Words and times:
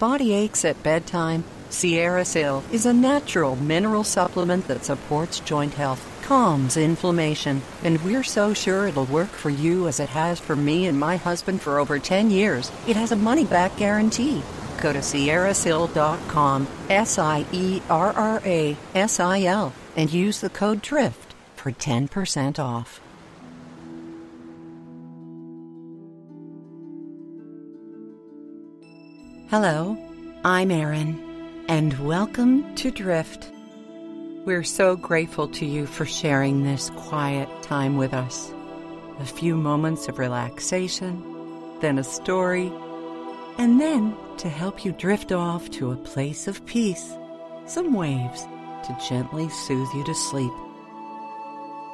body 0.00 0.32
aches 0.32 0.64
at 0.64 0.82
bedtime, 0.82 1.44
SierraSil 1.68 2.64
is 2.72 2.86
a 2.86 2.92
natural 2.92 3.54
mineral 3.56 4.02
supplement 4.02 4.66
that 4.66 4.82
supports 4.82 5.40
joint 5.40 5.74
health, 5.74 6.02
calms 6.22 6.78
inflammation, 6.78 7.60
and 7.84 8.02
we're 8.02 8.24
so 8.24 8.54
sure 8.54 8.86
it'll 8.86 9.04
work 9.04 9.28
for 9.28 9.50
you 9.50 9.86
as 9.86 10.00
it 10.00 10.08
has 10.08 10.40
for 10.40 10.56
me 10.56 10.86
and 10.86 10.98
my 10.98 11.16
husband 11.18 11.60
for 11.60 11.78
over 11.78 11.98
10 11.98 12.30
years. 12.30 12.72
It 12.88 12.96
has 12.96 13.12
a 13.12 13.16
money 13.16 13.44
back 13.44 13.76
guarantee. 13.76 14.42
Go 14.80 14.94
to 14.94 15.00
sierrasil.com, 15.00 16.66
S 16.88 17.18
I 17.18 17.44
E 17.52 17.82
R 17.90 18.12
R 18.12 18.40
A 18.46 18.76
S 18.94 19.20
I 19.20 19.42
L, 19.42 19.74
and 19.96 20.10
use 20.10 20.40
the 20.40 20.48
code 20.48 20.80
DRIFT 20.80 21.34
for 21.56 21.72
10% 21.72 22.58
off. 22.58 23.02
Hello, 29.50 29.98
I'm 30.44 30.70
Erin, 30.70 31.64
and 31.66 31.98
welcome 32.06 32.72
to 32.76 32.92
Drift. 32.92 33.50
We're 34.46 34.62
so 34.62 34.94
grateful 34.94 35.48
to 35.48 35.66
you 35.66 35.86
for 35.86 36.06
sharing 36.06 36.62
this 36.62 36.90
quiet 36.90 37.48
time 37.60 37.96
with 37.96 38.14
us. 38.14 38.54
A 39.18 39.24
few 39.24 39.56
moments 39.56 40.06
of 40.06 40.20
relaxation, 40.20 41.20
then 41.80 41.98
a 41.98 42.04
story, 42.04 42.70
and 43.58 43.80
then 43.80 44.16
to 44.36 44.48
help 44.48 44.84
you 44.84 44.92
drift 44.92 45.32
off 45.32 45.68
to 45.70 45.90
a 45.90 45.96
place 45.96 46.46
of 46.46 46.64
peace, 46.64 47.18
some 47.66 47.92
waves 47.92 48.42
to 48.84 48.96
gently 49.08 49.48
soothe 49.48 49.92
you 49.96 50.04
to 50.04 50.14
sleep. 50.14 50.52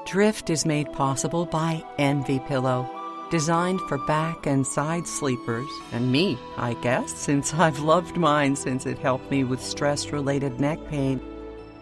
Drift 0.05 0.51
is 0.51 0.67
made 0.67 0.93
possible 0.93 1.47
by 1.47 1.83
Envy 1.97 2.39
Pillow 2.41 2.96
designed 3.31 3.81
for 3.83 3.99
back 3.99 4.47
and 4.47 4.67
side 4.67 5.07
sleepers, 5.07 5.69
and 5.93 6.11
me, 6.11 6.39
I 6.57 6.75
guess, 6.75 7.13
since 7.15 7.55
I've 7.55 7.81
loved 7.81 8.17
mine 8.17 8.57
since 8.57 8.87
it 8.87 8.99
helped 8.99 9.31
me 9.31 9.45
with 9.45 9.61
stress 9.61 10.13
related 10.13 10.61
neck 10.61 10.79
pain. 10.89 11.21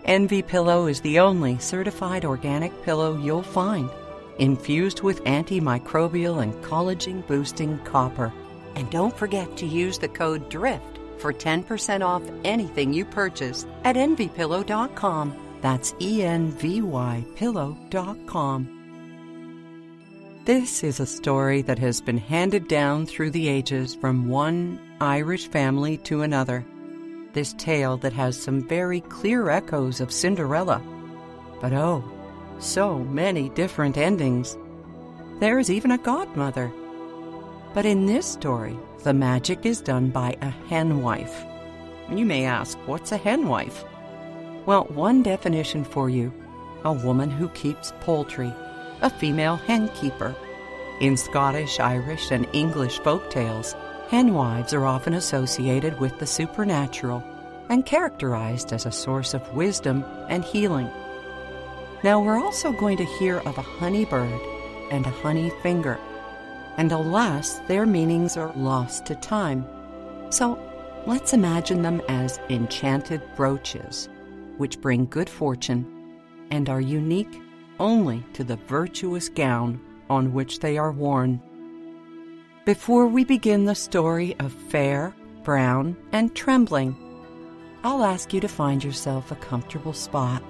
Envy 0.05 0.43
Pillow 0.43 0.87
is 0.87 1.01
the 1.01 1.19
only 1.21 1.59
certified 1.59 2.25
organic 2.25 2.83
pillow 2.83 3.17
you'll 3.17 3.43
find, 3.43 3.89
infused 4.39 5.03
with 5.03 5.25
antimicrobial 5.25 6.43
and 6.43 6.55
collagen 6.65 7.27
boosting 7.27 7.79
copper. 7.85 8.33
And 8.75 8.91
don't 8.91 9.17
forget 9.17 9.57
to 9.59 9.67
use 9.67 9.99
the 9.99 10.09
code 10.09 10.49
DRIFT 10.51 10.99
for 11.19 11.33
10% 11.33 12.05
off 12.05 12.23
anything 12.45 12.93
you 12.93 13.05
purchase 13.05 13.67
at 13.85 13.97
envypillow.com. 13.97 15.35
That's 15.63 15.95
E 16.01 16.23
N 16.23 16.51
V 16.51 16.83
Y 16.83 17.25
pillow.com. 17.37 18.84
This 20.45 20.85
is 20.85 21.01
a 21.01 21.07
story 21.07 21.63
that 21.63 21.79
has 21.79 22.03
been 22.03 22.19
handed 22.19 22.69
down 22.69 23.07
through 23.07 23.31
the 23.31 23.49
ages 23.49 23.95
from 23.95 24.29
one 24.29 24.79
Irish 25.01 25.49
family 25.49 25.97
to 25.99 26.21
another. 26.21 26.67
This 27.33 27.55
tale 27.55 27.97
that 27.99 28.13
has 28.13 28.39
some 28.39 28.69
very 28.69 29.01
clear 29.01 29.49
echoes 29.49 30.03
of 30.03 30.13
Cinderella. 30.13 30.83
But 31.63 31.73
oh, 31.73 32.05
so 32.59 32.99
many 32.99 33.49
different 33.49 33.97
endings. 33.97 34.59
There 35.41 35.59
is 35.59 35.71
even 35.71 35.93
a 35.93 35.99
godmother. 35.99 36.71
But 37.73 37.87
in 37.87 38.05
this 38.05 38.27
story, 38.27 38.79
the 39.03 39.15
magic 39.15 39.65
is 39.65 39.81
done 39.81 40.11
by 40.11 40.37
a 40.43 40.51
henwife. 40.69 41.43
You 42.11 42.27
may 42.27 42.45
ask, 42.45 42.77
what's 42.85 43.13
a 43.13 43.17
henwife? 43.17 43.83
Well, 44.67 44.85
one 44.91 45.23
definition 45.23 45.85
for 45.85 46.11
you 46.11 46.31
a 46.85 46.93
woman 46.93 47.31
who 47.31 47.49
keeps 47.49 47.95
poultry 48.01 48.53
a 49.05 49.11
female 49.11 49.57
hen 49.57 49.89
keeper. 49.91 50.35
In 51.01 51.17
Scottish, 51.17 51.79
Irish, 51.79 52.31
and 52.31 52.49
English 52.55 52.99
folk 53.01 53.31
tales, 53.31 53.77
hen 54.09 54.33
wives 54.33 54.73
are 54.73 54.87
often 54.87 55.15
associated 55.15 56.01
with 56.01 56.19
the 56.19 56.27
supernatural 56.27 57.23
and 57.69 57.85
characterized 57.85 58.73
as 58.73 58.87
a 58.87 58.93
source 58.93 59.35
of 59.35 59.55
wisdom 59.55 60.05
and 60.29 60.43
healing. 60.43 60.91
Now, 62.03 62.23
we're 62.23 62.43
also 62.43 62.73
going 62.73 62.97
to 62.97 63.05
hear 63.19 63.39
of 63.41 63.59
a 63.59 63.63
honey 63.63 64.07
bird 64.07 64.41
and 64.91 65.07
a 65.07 65.11
honey 65.11 65.51
finger, 65.63 65.99
and 66.79 66.91
alas, 66.91 67.61
their 67.69 67.87
meanings 67.87 68.37
are 68.37 68.53
lost 68.57 69.07
to 69.07 69.15
time. 69.17 69.67
So, 70.31 70.59
let's 71.07 71.33
imagine 71.33 71.83
them 71.83 72.01
as 72.09 72.41
enchanted 72.49 73.23
brooches, 73.37 74.09
which 74.57 74.81
bring 74.81 75.07
good 75.07 75.29
fortune 75.29 75.87
and 76.51 76.69
are 76.69 76.81
unique 76.81 77.41
only 77.79 78.25
to 78.35 78.45
the 78.45 78.57
virtuous 78.57 79.29
gown 79.29 79.81
on 80.09 80.33
which 80.33 80.61
they 80.61 80.79
are 80.79 80.93
worn. 80.93 81.41
Before 82.65 83.07
we 83.07 83.25
begin 83.25 83.65
the 83.65 83.75
story 83.75 84.37
of 84.39 84.53
Fair, 84.53 85.15
Brown, 85.43 85.97
and 86.13 86.35
Trembling, 86.35 86.97
I'll 87.83 88.05
ask 88.05 88.33
you 88.33 88.41
to 88.41 88.49
find 88.49 88.83
yourself 88.83 89.31
a 89.31 89.37
comfortable 89.37 89.93
spot. 89.93 90.43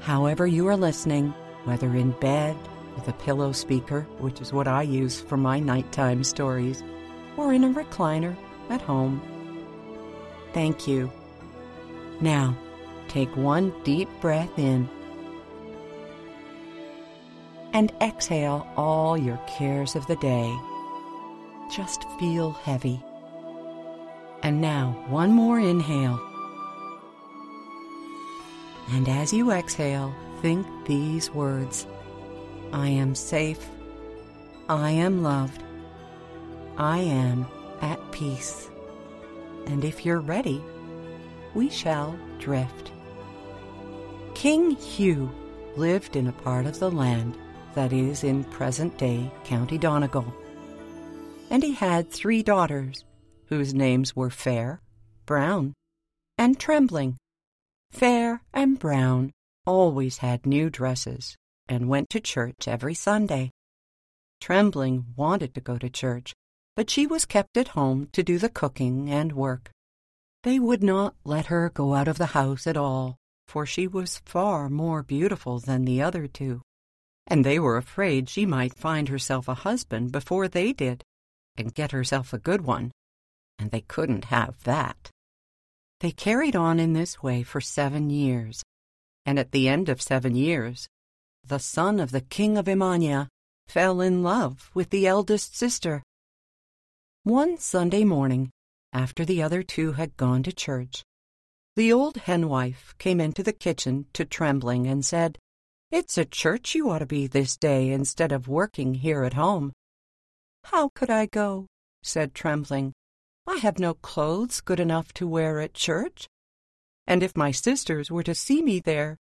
However, 0.00 0.46
you 0.46 0.68
are 0.68 0.76
listening, 0.76 1.34
whether 1.64 1.94
in 1.94 2.12
bed 2.12 2.56
with 2.94 3.08
a 3.08 3.12
pillow 3.12 3.52
speaker, 3.52 4.02
which 4.18 4.40
is 4.40 4.52
what 4.52 4.68
I 4.68 4.82
use 4.82 5.20
for 5.20 5.36
my 5.36 5.58
nighttime 5.58 6.22
stories, 6.22 6.82
or 7.36 7.52
in 7.52 7.64
a 7.64 7.70
recliner 7.70 8.36
at 8.68 8.82
home. 8.82 9.20
Thank 10.52 10.86
you. 10.86 11.10
Now, 12.20 12.56
Take 13.12 13.36
one 13.36 13.74
deep 13.84 14.08
breath 14.22 14.58
in 14.58 14.88
and 17.74 17.92
exhale 18.00 18.66
all 18.74 19.18
your 19.18 19.36
cares 19.46 19.94
of 19.94 20.06
the 20.06 20.16
day. 20.16 20.50
Just 21.70 22.06
feel 22.18 22.52
heavy. 22.52 23.02
And 24.42 24.62
now, 24.62 25.04
one 25.08 25.30
more 25.30 25.60
inhale. 25.60 26.18
And 28.92 29.06
as 29.10 29.30
you 29.30 29.50
exhale, 29.52 30.14
think 30.40 30.66
these 30.86 31.30
words 31.30 31.86
I 32.72 32.88
am 32.88 33.14
safe. 33.14 33.68
I 34.70 34.90
am 34.90 35.22
loved. 35.22 35.62
I 36.78 37.00
am 37.00 37.46
at 37.82 38.00
peace. 38.10 38.70
And 39.66 39.84
if 39.84 40.06
you're 40.06 40.20
ready, 40.20 40.64
we 41.52 41.68
shall 41.68 42.18
drift. 42.38 42.91
King 44.42 44.72
Hugh 44.72 45.30
lived 45.76 46.16
in 46.16 46.26
a 46.26 46.32
part 46.32 46.66
of 46.66 46.80
the 46.80 46.90
land 46.90 47.38
that 47.74 47.92
is 47.92 48.24
in 48.24 48.42
present 48.42 48.98
day 48.98 49.30
County 49.44 49.78
Donegal. 49.78 50.34
And 51.48 51.62
he 51.62 51.74
had 51.74 52.10
three 52.10 52.42
daughters, 52.42 53.04
whose 53.46 53.72
names 53.72 54.16
were 54.16 54.30
Fair, 54.30 54.80
Brown, 55.26 55.74
and 56.36 56.58
Trembling. 56.58 57.18
Fair 57.92 58.42
and 58.52 58.80
Brown 58.80 59.30
always 59.64 60.18
had 60.18 60.44
new 60.44 60.70
dresses 60.70 61.36
and 61.68 61.88
went 61.88 62.10
to 62.10 62.18
church 62.18 62.66
every 62.66 62.94
Sunday. 62.94 63.52
Trembling 64.40 65.04
wanted 65.14 65.54
to 65.54 65.60
go 65.60 65.78
to 65.78 65.88
church, 65.88 66.34
but 66.74 66.90
she 66.90 67.06
was 67.06 67.26
kept 67.26 67.56
at 67.56 67.78
home 67.78 68.08
to 68.10 68.24
do 68.24 68.38
the 68.38 68.48
cooking 68.48 69.08
and 69.08 69.34
work. 69.34 69.70
They 70.42 70.58
would 70.58 70.82
not 70.82 71.14
let 71.22 71.46
her 71.46 71.70
go 71.70 71.94
out 71.94 72.08
of 72.08 72.18
the 72.18 72.34
house 72.34 72.66
at 72.66 72.76
all 72.76 73.20
for 73.46 73.66
she 73.66 73.86
was 73.86 74.22
far 74.24 74.68
more 74.68 75.02
beautiful 75.02 75.58
than 75.58 75.84
the 75.84 76.00
other 76.00 76.26
two, 76.26 76.62
and 77.26 77.44
they 77.44 77.58
were 77.58 77.76
afraid 77.76 78.28
she 78.28 78.46
might 78.46 78.74
find 78.74 79.08
herself 79.08 79.48
a 79.48 79.54
husband 79.54 80.12
before 80.12 80.48
they 80.48 80.72
did, 80.72 81.02
and 81.56 81.74
get 81.74 81.92
herself 81.92 82.32
a 82.32 82.38
good 82.38 82.62
one, 82.62 82.90
and 83.58 83.70
they 83.70 83.82
couldn't 83.82 84.26
have 84.26 84.62
that. 84.64 85.10
They 86.00 86.10
carried 86.10 86.56
on 86.56 86.80
in 86.80 86.94
this 86.94 87.22
way 87.22 87.42
for 87.42 87.60
seven 87.60 88.10
years, 88.10 88.62
and 89.24 89.38
at 89.38 89.52
the 89.52 89.68
end 89.68 89.88
of 89.88 90.02
seven 90.02 90.34
years, 90.34 90.88
the 91.44 91.58
son 91.58 92.00
of 92.00 92.10
the 92.10 92.20
king 92.20 92.56
of 92.56 92.66
Emania 92.66 93.28
fell 93.68 94.00
in 94.00 94.22
love 94.22 94.70
with 94.74 94.90
the 94.90 95.06
eldest 95.06 95.56
sister. 95.56 96.02
One 97.24 97.56
Sunday 97.58 98.04
morning, 98.04 98.50
after 98.92 99.24
the 99.24 99.42
other 99.42 99.62
two 99.62 99.92
had 99.92 100.16
gone 100.16 100.42
to 100.42 100.52
church, 100.52 101.02
the 101.74 101.92
old 101.92 102.16
henwife 102.16 102.94
came 102.98 103.20
into 103.20 103.42
the 103.42 103.52
kitchen 103.52 104.06
to 104.12 104.24
Trembling 104.24 104.86
and 104.86 105.04
said, 105.04 105.38
It's 105.90 106.18
a 106.18 106.24
church 106.24 106.74
you 106.74 106.90
ought 106.90 106.98
to 106.98 107.06
be 107.06 107.26
this 107.26 107.56
day 107.56 107.90
instead 107.90 108.30
of 108.30 108.46
working 108.46 108.94
here 108.94 109.24
at 109.24 109.34
home. 109.34 109.72
How 110.64 110.90
could 110.94 111.10
I 111.10 111.26
go? 111.26 111.66
said 112.02 112.34
Trembling. 112.34 112.92
I 113.46 113.56
have 113.56 113.78
no 113.78 113.94
clothes 113.94 114.60
good 114.60 114.80
enough 114.80 115.12
to 115.14 115.26
wear 115.26 115.60
at 115.60 115.74
church. 115.74 116.28
And 117.06 117.22
if 117.22 117.36
my 117.36 117.50
sisters 117.50 118.10
were 118.10 118.22
to 118.22 118.34
see 118.34 118.62
me 118.62 118.78
there, 118.78 119.16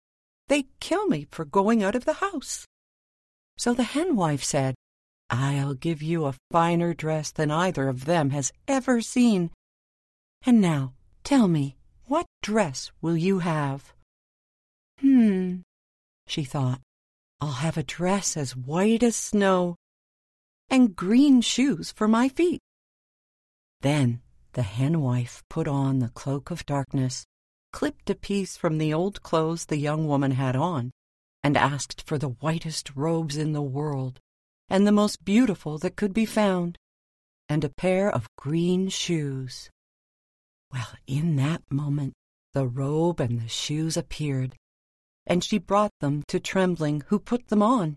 they'd 0.49 0.69
kill 0.81 1.07
me 1.07 1.27
for 1.31 1.45
going 1.45 1.83
out 1.83 1.95
of 1.95 2.05
the 2.05 2.15
house. 2.15 2.67
So 3.57 3.75
the 3.75 3.85
henwife 3.85 4.43
said, 4.43 4.75
I'll 5.31 5.75
give 5.75 6.03
you 6.03 6.27
a 6.27 6.35
finer 6.51 6.93
dress 6.93 7.31
than 7.31 7.51
either 7.51 7.89
of 7.89 8.05
them 8.05 8.31
has 8.31 8.53
ever 8.67 9.01
seen. 9.01 9.51
And 10.45 10.61
now 10.61 10.95
tell 11.23 11.47
me, 11.47 11.77
what 12.11 12.27
dress 12.43 12.91
will 13.01 13.17
you 13.17 13.39
have? 13.39 13.95
Hmm, 14.99 15.61
she 16.27 16.43
thought. 16.43 16.81
I'll 17.41 17.63
have 17.63 17.77
a 17.77 17.85
dress 17.85 18.37
as 18.37 18.57
white 18.57 19.05
as 19.05 19.15
snow 19.15 19.77
and 20.69 20.97
green 20.97 21.41
shoes 21.41 21.93
for 21.93 22.09
my 22.09 22.29
feet. 22.29 22.59
Then 23.83 24.23
the 24.55 24.65
hen 24.65 25.01
wife 25.01 25.45
put 25.49 25.69
on 25.69 26.01
the 26.01 26.09
cloak 26.09 26.51
of 26.51 26.67
darkness, 26.67 27.27
clipped 27.73 28.11
a 28.11 28.17
piece 28.17 28.57
from 28.57 28.79
the 28.79 28.93
old 28.93 29.23
clothes 29.23 29.67
the 29.67 29.79
young 29.79 30.09
woman 30.09 30.33
had 30.33 30.57
on, 30.57 30.91
and 31.45 31.57
asked 31.57 32.03
for 32.09 32.19
the 32.19 32.35
whitest 32.41 32.91
robes 32.97 33.37
in 33.37 33.53
the 33.53 33.63
world, 33.63 34.19
and 34.69 34.85
the 34.85 34.91
most 34.91 35.25
beautiful 35.25 35.79
that 35.79 35.95
could 35.95 36.13
be 36.13 36.27
found, 36.27 36.77
and 37.49 37.63
a 37.63 37.69
pair 37.69 38.11
of 38.11 38.27
green 38.37 38.89
shoes. 38.89 39.71
Well, 40.73 40.89
in 41.07 41.37
that 41.37 41.63
moment, 41.71 42.15
the 42.53 42.67
robe 42.67 43.21
and 43.21 43.41
the 43.41 43.49
shoes 43.49 43.97
appeared, 43.97 44.57
and 45.27 45.43
she 45.43 45.59
brought 45.59 45.93
them 46.01 46.23
to 46.29 46.41
Trembling, 46.41 47.03
who 47.09 47.19
put 47.19 47.49
them 47.49 47.63
on. 47.63 47.97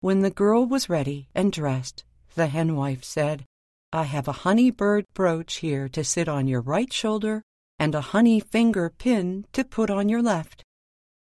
When 0.00 0.20
the 0.20 0.30
girl 0.30 0.66
was 0.66 0.88
ready 0.88 1.28
and 1.34 1.52
dressed, 1.52 2.04
the 2.34 2.48
hen 2.48 2.76
wife 2.76 3.04
said, 3.04 3.44
I 3.92 4.04
have 4.04 4.26
a 4.26 4.32
honey 4.32 4.70
bird 4.70 5.04
brooch 5.14 5.56
here 5.56 5.88
to 5.90 6.02
sit 6.02 6.28
on 6.28 6.48
your 6.48 6.62
right 6.62 6.92
shoulder 6.92 7.42
and 7.78 7.94
a 7.94 8.00
honey 8.00 8.40
finger 8.40 8.90
pin 8.90 9.44
to 9.52 9.64
put 9.64 9.90
on 9.90 10.08
your 10.08 10.22
left. 10.22 10.64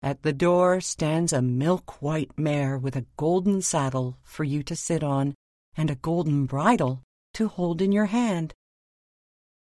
At 0.02 0.24
the 0.24 0.34
door 0.34 0.82
stands 0.82 1.34
a 1.34 1.42
milk 1.42 2.02
white 2.02 2.38
mare 2.38 2.78
with 2.78 2.96
a 2.96 3.06
golden 3.18 3.62
saddle 3.62 4.18
for 4.24 4.44
you 4.44 4.64
to 4.64 4.76
sit 4.76 5.04
on 5.04 5.36
and 5.76 5.92
a 5.92 5.96
golden 5.96 6.46
bridle 6.46 7.04
to 7.34 7.48
hold 7.48 7.82
in 7.82 7.92
your 7.92 8.08
hand. 8.08 8.54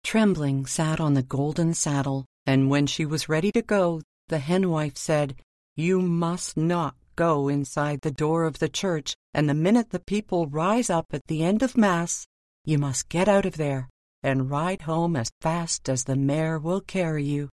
Trembling 0.09 0.65
sat 0.65 1.01
on 1.01 1.13
the 1.13 1.23
golden 1.23 1.75
saddle, 1.75 2.25
and 2.47 2.71
when 2.71 2.87
she 2.87 3.05
was 3.05 3.29
ready 3.29 3.53
to 3.53 3.61
go, 3.61 4.01
the 4.29 4.39
henwife 4.39 4.97
said, 4.97 5.37
You 5.77 6.01
must 6.01 6.57
not 6.57 6.95
go 7.15 7.49
inside 7.49 8.01
the 8.01 8.11
door 8.11 8.45
of 8.45 8.59
the 8.59 8.71
church, 8.71 9.15
and 9.35 9.47
the 9.47 9.53
minute 9.53 9.91
the 9.91 10.01
people 10.01 10.47
rise 10.47 10.89
up 10.89 11.09
at 11.13 11.27
the 11.27 11.45
end 11.45 11.63
of 11.63 11.77
Mass, 11.77 12.27
you 12.65 12.79
must 12.79 13.11
get 13.11 13.29
out 13.29 13.45
of 13.45 13.59
there 13.59 13.91
and 14.23 14.51
ride 14.51 14.81
home 14.81 15.15
as 15.15 15.31
fast 15.43 15.91
as 15.91 16.05
the 16.05 16.17
mare 16.17 16.59
will 16.59 16.81
carry 16.81 17.25
you. 17.25 17.51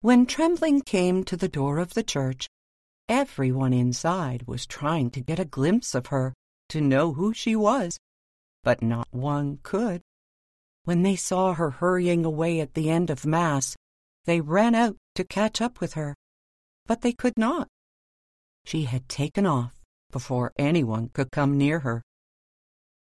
When 0.00 0.24
Trembling 0.24 0.80
came 0.80 1.24
to 1.24 1.36
the 1.36 1.46
door 1.46 1.76
of 1.76 1.92
the 1.92 2.02
church, 2.02 2.48
everyone 3.06 3.74
inside 3.74 4.44
was 4.46 4.64
trying 4.64 5.10
to 5.10 5.20
get 5.20 5.38
a 5.38 5.44
glimpse 5.44 5.94
of 5.94 6.06
her 6.06 6.32
to 6.70 6.80
know 6.80 7.12
who 7.12 7.34
she 7.34 7.54
was, 7.54 7.98
but 8.64 8.80
not 8.80 9.08
one 9.10 9.58
could. 9.62 10.00
When 10.86 11.02
they 11.02 11.16
saw 11.16 11.52
her 11.54 11.70
hurrying 11.72 12.24
away 12.24 12.60
at 12.60 12.74
the 12.74 12.90
end 12.90 13.10
of 13.10 13.26
Mass, 13.26 13.74
they 14.24 14.40
ran 14.40 14.76
out 14.76 14.96
to 15.16 15.24
catch 15.24 15.60
up 15.60 15.80
with 15.80 15.94
her, 15.94 16.14
but 16.86 17.00
they 17.00 17.12
could 17.12 17.36
not. 17.36 17.66
She 18.64 18.84
had 18.84 19.08
taken 19.08 19.46
off 19.46 19.74
before 20.12 20.52
anyone 20.56 21.08
could 21.08 21.32
come 21.32 21.58
near 21.58 21.80
her. 21.80 22.02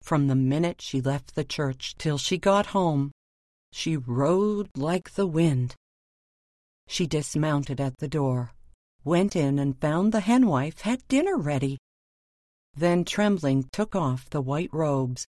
From 0.00 0.28
the 0.28 0.34
minute 0.34 0.80
she 0.80 1.02
left 1.02 1.34
the 1.34 1.44
church 1.44 1.94
till 1.98 2.16
she 2.16 2.38
got 2.38 2.72
home, 2.72 3.12
she 3.70 3.98
rode 3.98 4.70
like 4.78 5.12
the 5.12 5.26
wind. 5.26 5.74
She 6.88 7.06
dismounted 7.06 7.82
at 7.82 7.98
the 7.98 8.08
door, 8.08 8.54
went 9.04 9.36
in 9.36 9.58
and 9.58 9.78
found 9.78 10.10
the 10.10 10.20
henwife 10.20 10.80
had 10.80 11.06
dinner 11.08 11.36
ready. 11.36 11.76
Then 12.72 13.04
Trembling 13.04 13.68
took 13.72 13.94
off 13.94 14.30
the 14.30 14.40
white 14.40 14.72
robes 14.72 15.26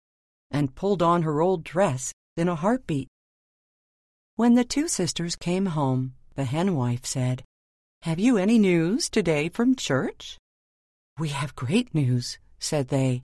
and 0.52 0.74
pulled 0.74 1.02
on 1.02 1.24
her 1.24 1.42
old 1.42 1.66
dress 1.66 2.14
in 2.38 2.48
a 2.48 2.56
heartbeat. 2.56 3.08
When 4.36 4.56
the 4.56 4.66
two 4.66 4.88
sisters 4.88 5.36
came 5.36 5.68
home, 5.68 6.16
the 6.36 6.44
henwife 6.44 7.06
said, 7.06 7.44
Have 8.02 8.20
you 8.20 8.38
any 8.38 8.60
news 8.60 9.10
today 9.10 9.48
from 9.50 9.76
church? 9.76 10.38
We 11.18 11.30
have 11.30 11.56
great 11.56 11.96
news, 11.96 12.38
said 12.60 12.90
they. 12.90 13.22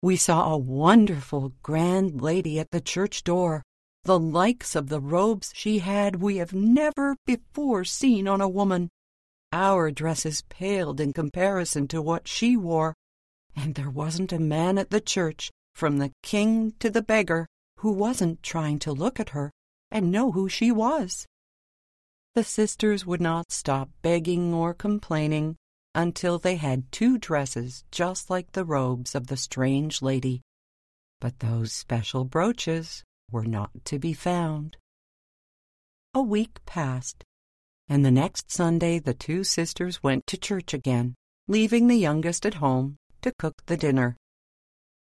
We 0.00 0.16
saw 0.16 0.52
a 0.52 0.58
wonderful 0.58 1.52
grand 1.62 2.22
lady 2.22 2.58
at 2.58 2.70
the 2.70 2.80
church 2.80 3.24
door. 3.24 3.62
The 4.04 4.18
likes 4.18 4.74
of 4.74 4.88
the 4.88 5.00
robes 5.00 5.52
she 5.54 5.78
had 5.80 6.16
we 6.16 6.36
have 6.36 6.52
never 6.52 7.16
before 7.26 7.84
seen 7.84 8.26
on 8.26 8.40
a 8.40 8.48
woman. 8.48 8.88
Our 9.52 9.90
dresses 9.90 10.42
paled 10.48 11.00
in 11.00 11.12
comparison 11.12 11.86
to 11.88 12.02
what 12.02 12.26
she 12.26 12.56
wore, 12.56 12.94
and 13.54 13.74
there 13.74 13.90
wasn't 13.90 14.32
a 14.32 14.38
man 14.38 14.78
at 14.78 14.90
the 14.90 15.00
church, 15.00 15.50
from 15.74 15.98
the 15.98 16.12
king 16.22 16.72
to 16.80 16.90
the 16.90 17.02
beggar, 17.02 17.46
who 17.84 17.92
wasn't 17.92 18.42
trying 18.42 18.78
to 18.78 18.90
look 18.90 19.20
at 19.20 19.28
her 19.28 19.52
and 19.90 20.10
know 20.10 20.32
who 20.32 20.48
she 20.48 20.72
was. 20.72 21.26
The 22.34 22.42
sisters 22.42 23.04
would 23.04 23.20
not 23.20 23.52
stop 23.52 23.90
begging 24.00 24.54
or 24.54 24.72
complaining 24.72 25.56
until 25.94 26.38
they 26.38 26.56
had 26.56 26.90
two 26.90 27.18
dresses 27.18 27.84
just 27.90 28.30
like 28.30 28.52
the 28.52 28.64
robes 28.64 29.14
of 29.14 29.26
the 29.26 29.36
strange 29.36 30.00
lady. 30.00 30.40
But 31.20 31.40
those 31.40 31.74
special 31.74 32.24
brooches 32.24 33.04
were 33.30 33.44
not 33.44 33.70
to 33.84 33.98
be 33.98 34.14
found. 34.14 34.78
A 36.14 36.22
week 36.22 36.64
passed, 36.64 37.22
and 37.86 38.02
the 38.02 38.10
next 38.10 38.50
Sunday 38.50 38.98
the 38.98 39.12
two 39.12 39.44
sisters 39.44 40.02
went 40.02 40.26
to 40.28 40.38
church 40.38 40.72
again, 40.72 41.16
leaving 41.48 41.88
the 41.88 41.98
youngest 41.98 42.46
at 42.46 42.54
home 42.54 42.96
to 43.20 43.30
cook 43.38 43.56
the 43.66 43.76
dinner. 43.76 44.16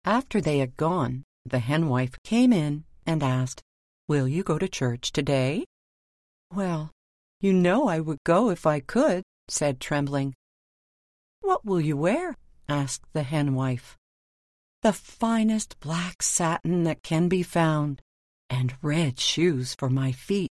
After 0.05 0.41
they 0.41 0.59
had 0.59 0.77
gone, 0.77 1.23
the 1.51 1.59
henwife 1.59 2.15
came 2.23 2.53
in 2.53 2.85
and 3.07 3.23
asked, 3.23 3.63
Will 4.09 4.29
you 4.29 4.43
go 4.43 4.59
to 4.59 4.69
church 4.69 5.13
today? 5.13 5.65
Well, 6.53 6.91
you 7.41 7.53
know 7.53 7.89
I 7.89 8.01
would 8.01 8.23
go 8.25 8.51
if 8.51 8.67
I 8.67 8.81
could, 8.81 9.23
said 9.49 9.81
Trembling. 9.81 10.35
What 11.41 11.65
will 11.65 11.81
you 11.81 11.97
wear? 11.97 12.37
asked 12.69 13.05
the 13.13 13.23
hen 13.23 13.55
wife. 13.55 13.97
The 14.83 14.93
finest 14.93 15.79
black 15.81 16.23
satin 16.23 16.85
that 16.85 17.03
can 17.03 17.29
be 17.29 17.43
found, 17.43 18.03
and 18.49 18.75
red 18.83 19.19
shoes 19.19 19.75
for 19.75 19.89
my 19.89 20.13
feet. 20.13 20.51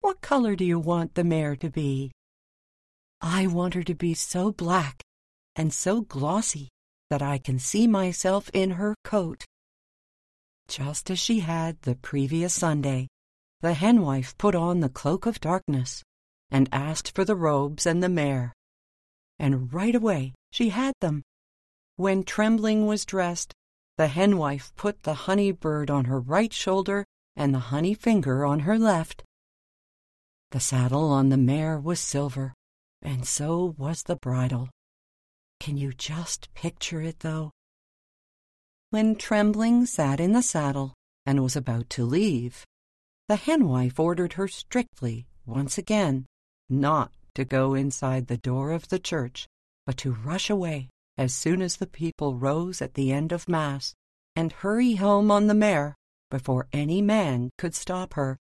What 0.00 0.20
color 0.20 0.56
do 0.56 0.64
you 0.64 0.78
want 0.78 1.14
the 1.14 1.24
mare 1.24 1.56
to 1.56 1.70
be? 1.70 2.12
I 3.20 3.46
want 3.46 3.74
her 3.74 3.82
to 3.82 3.94
be 3.94 4.14
so 4.14 4.52
black 4.52 5.02
and 5.56 5.72
so 5.74 6.00
glossy 6.00 6.68
that 7.10 7.20
I 7.20 7.38
can 7.38 7.58
see 7.58 7.86
myself 7.86 8.48
in 8.54 8.72
her 8.72 8.94
coat. 9.04 9.44
Just 10.70 11.10
as 11.10 11.18
she 11.18 11.40
had 11.40 11.82
the 11.82 11.96
previous 11.96 12.54
Sunday, 12.54 13.08
the 13.60 13.74
henwife 13.74 14.38
put 14.38 14.54
on 14.54 14.78
the 14.78 14.88
cloak 14.88 15.26
of 15.26 15.40
darkness 15.40 16.04
and 16.48 16.68
asked 16.70 17.12
for 17.14 17.24
the 17.24 17.34
robes 17.34 17.86
and 17.86 18.00
the 18.00 18.08
mare 18.08 18.54
and 19.40 19.72
right 19.72 19.96
away 19.96 20.34
she 20.52 20.68
had 20.68 20.94
them. 21.00 21.24
When 21.96 22.22
Trembling 22.22 22.86
was 22.86 23.04
dressed, 23.04 23.52
the 23.96 24.06
henwife 24.06 24.72
put 24.76 25.02
the 25.02 25.26
honey 25.26 25.50
bird 25.50 25.90
on 25.90 26.04
her 26.04 26.20
right 26.20 26.52
shoulder 26.52 27.04
and 27.34 27.52
the 27.52 27.70
honey 27.74 27.94
finger 27.94 28.46
on 28.46 28.60
her 28.60 28.78
left. 28.78 29.24
The 30.52 30.60
saddle 30.60 31.10
on 31.10 31.30
the 31.30 31.36
mare 31.36 31.80
was 31.80 32.00
silver, 32.00 32.54
and 33.02 33.26
so 33.26 33.74
was 33.76 34.04
the 34.04 34.16
bridle. 34.16 34.68
Can 35.58 35.76
you 35.76 35.92
just 35.92 36.52
picture 36.54 37.00
it, 37.00 37.20
though? 37.20 37.50
When 38.90 39.14
Trembling 39.14 39.86
sat 39.86 40.18
in 40.18 40.32
the 40.32 40.42
saddle 40.42 40.94
and 41.24 41.40
was 41.44 41.54
about 41.54 41.88
to 41.90 42.04
leave, 42.04 42.66
the 43.28 43.36
henwife 43.36 44.00
ordered 44.00 44.32
her 44.32 44.48
strictly, 44.48 45.28
once 45.46 45.78
again, 45.78 46.26
not 46.68 47.12
to 47.34 47.44
go 47.44 47.74
inside 47.74 48.26
the 48.26 48.36
door 48.36 48.72
of 48.72 48.88
the 48.88 48.98
church, 48.98 49.46
but 49.86 49.96
to 49.98 50.10
rush 50.10 50.50
away 50.50 50.88
as 51.16 51.32
soon 51.32 51.62
as 51.62 51.76
the 51.76 51.86
people 51.86 52.34
rose 52.34 52.82
at 52.82 52.94
the 52.94 53.12
end 53.12 53.30
of 53.30 53.48
Mass, 53.48 53.94
and 54.34 54.50
hurry 54.50 54.96
home 54.96 55.30
on 55.30 55.46
the 55.46 55.54
mare 55.54 55.94
before 56.28 56.66
any 56.72 57.00
man 57.00 57.50
could 57.58 57.76
stop 57.76 58.14
her. 58.14 58.38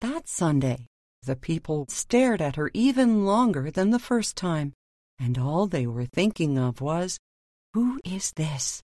That 0.00 0.26
Sunday, 0.26 0.86
the 1.22 1.36
people 1.36 1.84
stared 1.90 2.40
at 2.40 2.56
her 2.56 2.70
even 2.72 3.26
longer 3.26 3.70
than 3.70 3.90
the 3.90 3.98
first 3.98 4.34
time, 4.34 4.72
and 5.18 5.36
all 5.36 5.66
they 5.66 5.86
were 5.86 6.06
thinking 6.06 6.56
of 6.56 6.80
was, 6.80 7.18
Who 7.74 8.00
is 8.02 8.32
this? 8.32 8.82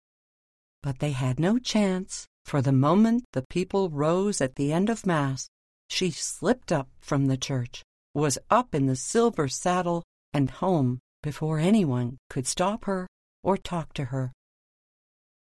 But 0.82 0.98
they 0.98 1.12
had 1.12 1.38
no 1.38 1.58
chance, 1.58 2.26
for 2.44 2.62
the 2.62 2.72
moment 2.72 3.24
the 3.32 3.44
people 3.50 3.90
rose 3.90 4.40
at 4.40 4.56
the 4.56 4.72
end 4.72 4.88
of 4.88 5.06
Mass, 5.06 5.48
she 5.88 6.10
slipped 6.10 6.72
up 6.72 6.88
from 7.00 7.26
the 7.26 7.36
church 7.36 7.82
was 8.14 8.38
up 8.50 8.74
in 8.74 8.86
the 8.86 8.96
silver 8.96 9.48
saddle 9.48 10.02
and 10.32 10.50
home 10.50 10.98
before 11.22 11.58
anyone 11.58 12.18
could 12.28 12.46
stop 12.46 12.84
her 12.84 13.06
or 13.42 13.56
talk 13.56 13.92
to 13.94 14.06
her. 14.06 14.32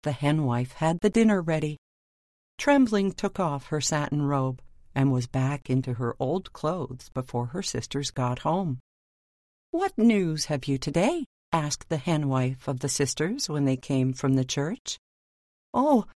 The 0.03 0.13
henwife 0.13 0.73
had 0.73 1.01
the 1.01 1.11
dinner 1.11 1.43
ready. 1.43 1.77
Trembling 2.59 3.13
took 3.13 3.39
off 3.39 3.67
her 3.67 3.81
satin 3.81 4.23
robe 4.23 4.63
and 4.95 5.13
was 5.13 5.27
back 5.27 5.69
into 5.69 5.95
her 5.95 6.17
old 6.19 6.53
clothes 6.53 7.11
before 7.11 7.47
her 7.47 7.63
sisters 7.63 8.11
got 8.11 8.41
home. 8.41 8.79
What 9.71 9.99
news 9.99 10.47
have 10.47 10.67
you 10.67 10.79
today? 10.79 11.27
asked 11.53 11.89
the 11.89 11.99
henwife 11.99 12.69
of 12.69 12.81
the 12.81 12.89
sisters 12.89 13.49
when 13.49 13.65
they 13.65 13.77
came 13.77 14.13
from 14.13 14.35
the 14.35 14.45
church. 14.45 14.99
Oh, 15.79 16.07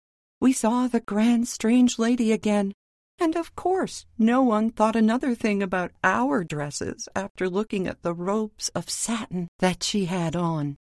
we 0.41 0.55
saw 0.55 0.89
the 0.89 1.01
grand 1.01 1.47
strange 1.47 1.99
lady 1.99 2.33
again, 2.33 2.73
and 3.19 3.37
of 3.37 3.55
course, 3.55 4.07
no 4.17 4.43
one 4.43 4.71
thought 4.71 4.97
another 4.97 5.35
thing 5.35 5.63
about 5.63 5.93
our 6.03 6.43
dresses 6.45 7.11
after 7.15 7.47
looking 7.47 7.87
at 7.87 8.01
the 8.01 8.15
robes 8.15 8.71
of 8.71 8.89
satin 8.89 9.49
that 9.59 9.83
she 9.83 10.07
had 10.07 10.35
on. 10.35 10.79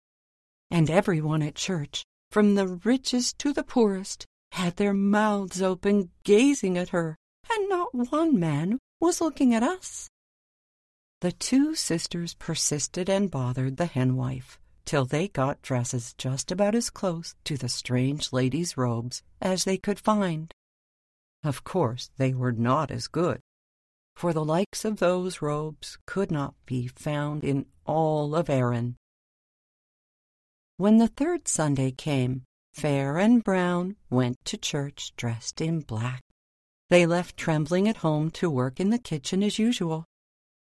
And 0.72 0.90
everyone 0.90 1.42
at 1.42 1.56
church, 1.56 2.06
from 2.32 2.56
the 2.56 2.70
richest 2.70 3.38
to 3.40 3.52
the 3.52 3.66
poorest, 3.66 4.26
had 4.54 4.78
their 4.78 4.94
mouths 4.94 5.62
open, 5.62 6.12
gazing 6.24 6.78
at 6.78 6.90
her, 6.90 7.18
and 7.52 7.68
not 7.68 7.94
one 7.94 8.40
man 8.40 8.80
was 9.02 9.20
looking 9.20 9.54
at 9.54 9.62
us. 9.62 10.08
The 11.20 11.34
two 11.34 11.76
sisters 11.76 12.34
persisted 12.34 13.10
and 13.10 13.30
bothered 13.30 13.76
the 13.76 13.88
henwife 13.88 14.58
till 14.86 15.06
they 15.06 15.28
got 15.28 15.62
dresses 15.62 16.14
just 16.18 16.52
about 16.52 16.76
as 16.76 16.90
close 16.90 17.36
to 17.44 17.58
the 17.58 17.70
strange 17.70 18.34
lady's 18.34 18.78
robes 18.78 19.24
as 19.42 19.64
they 19.64 19.78
could 19.78 20.00
find. 20.00 20.54
Of 21.44 21.64
course, 21.64 22.10
they 22.18 22.34
were 22.34 22.52
not 22.52 22.92
as 22.92 23.08
good, 23.08 23.42
for 24.16 24.34
the 24.34 24.44
likes 24.44 24.84
of 24.84 24.98
those 24.98 25.42
robes 25.42 25.98
could 26.06 26.32
not 26.32 26.54
be 26.66 26.88
found 26.88 27.44
in 27.44 27.66
all 27.86 28.36
of 28.36 28.50
Erin. 28.50 28.96
When 30.78 30.98
the 30.98 31.08
third 31.08 31.48
Sunday 31.48 31.92
came, 31.92 32.44
Fair 32.74 33.18
and 33.18 33.44
Brown 33.44 33.96
went 34.10 34.44
to 34.46 34.58
church 34.58 35.14
dressed 35.18 35.60
in 35.62 35.82
black. 35.82 36.22
They 36.90 37.06
left 37.06 37.38
Trembling 37.38 37.88
at 37.88 37.98
home 37.98 38.32
to 38.32 38.50
work 38.50 38.80
in 38.80 38.90
the 38.90 39.00
kitchen 39.00 39.44
as 39.44 39.60
usual, 39.60 40.06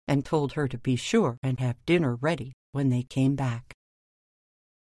and 0.06 0.24
told 0.24 0.52
her 0.52 0.68
to 0.68 0.78
be 0.78 0.96
sure 0.96 1.38
and 1.42 1.60
have 1.60 1.84
dinner 1.86 2.16
ready 2.16 2.52
when 2.72 2.88
they 2.88 3.02
came 3.02 3.34
back. 3.34 3.72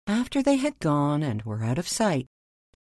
After 0.07 0.41
they 0.41 0.57
had 0.57 0.79
gone 0.79 1.23
and 1.23 1.41
were 1.43 1.63
out 1.63 1.77
of 1.77 1.87
sight, 1.87 2.27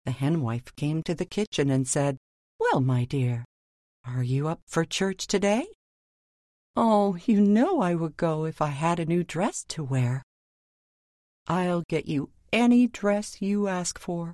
the 0.06 0.12
henwife 0.12 0.76
came 0.76 1.04
to 1.04 1.16
the 1.16 1.26
kitchen 1.26 1.70
and 1.70 1.88
said, 1.88 2.18
Well, 2.60 2.82
my 2.82 3.06
dear, 3.06 3.46
are 4.06 4.24
you 4.24 4.48
up 4.48 4.62
for 4.68 4.86
church 4.86 5.28
today? 5.28 5.68
Oh, 6.76 7.18
you 7.26 7.42
know 7.42 7.82
I 7.82 7.96
would 7.96 8.18
go 8.18 8.46
if 8.46 8.62
I 8.62 8.68
had 8.68 9.00
a 9.00 9.06
new 9.06 9.24
dress 9.24 9.64
to 9.70 9.84
wear. 9.84 10.24
I'll 11.48 11.84
get 11.90 12.08
you 12.08 12.30
any 12.54 12.88
dress 12.88 13.42
you 13.42 13.68
ask 13.68 13.98
for. 13.98 14.34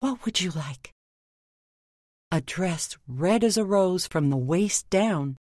What 0.00 0.24
would 0.24 0.40
you 0.40 0.50
like? 0.50 0.92
A 2.30 2.40
dress 2.40 2.96
red 3.06 3.44
as 3.44 3.56
a 3.56 3.64
rose 3.64 4.06
from 4.06 4.30
the 4.30 4.36
waist 4.36 4.88
down, 4.90 5.36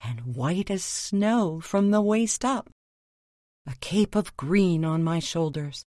and 0.00 0.36
white 0.36 0.70
as 0.70 0.84
snow 0.84 1.60
from 1.60 1.90
the 1.90 2.02
waist 2.02 2.44
up. 2.44 2.68
A 3.66 3.74
cape 3.80 4.14
of 4.14 4.36
green 4.36 4.84
on 4.84 5.02
my 5.02 5.18
shoulders, 5.18 5.84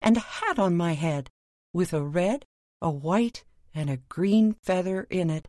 and 0.00 0.16
a 0.16 0.20
hat 0.20 0.58
on 0.58 0.76
my 0.76 0.94
head, 0.94 1.30
with 1.72 1.92
a 1.92 2.02
red, 2.02 2.44
a 2.80 2.90
white, 2.90 3.44
and 3.74 3.88
a 3.88 3.98
green 4.08 4.54
feather 4.62 5.04
in 5.10 5.30
it, 5.30 5.48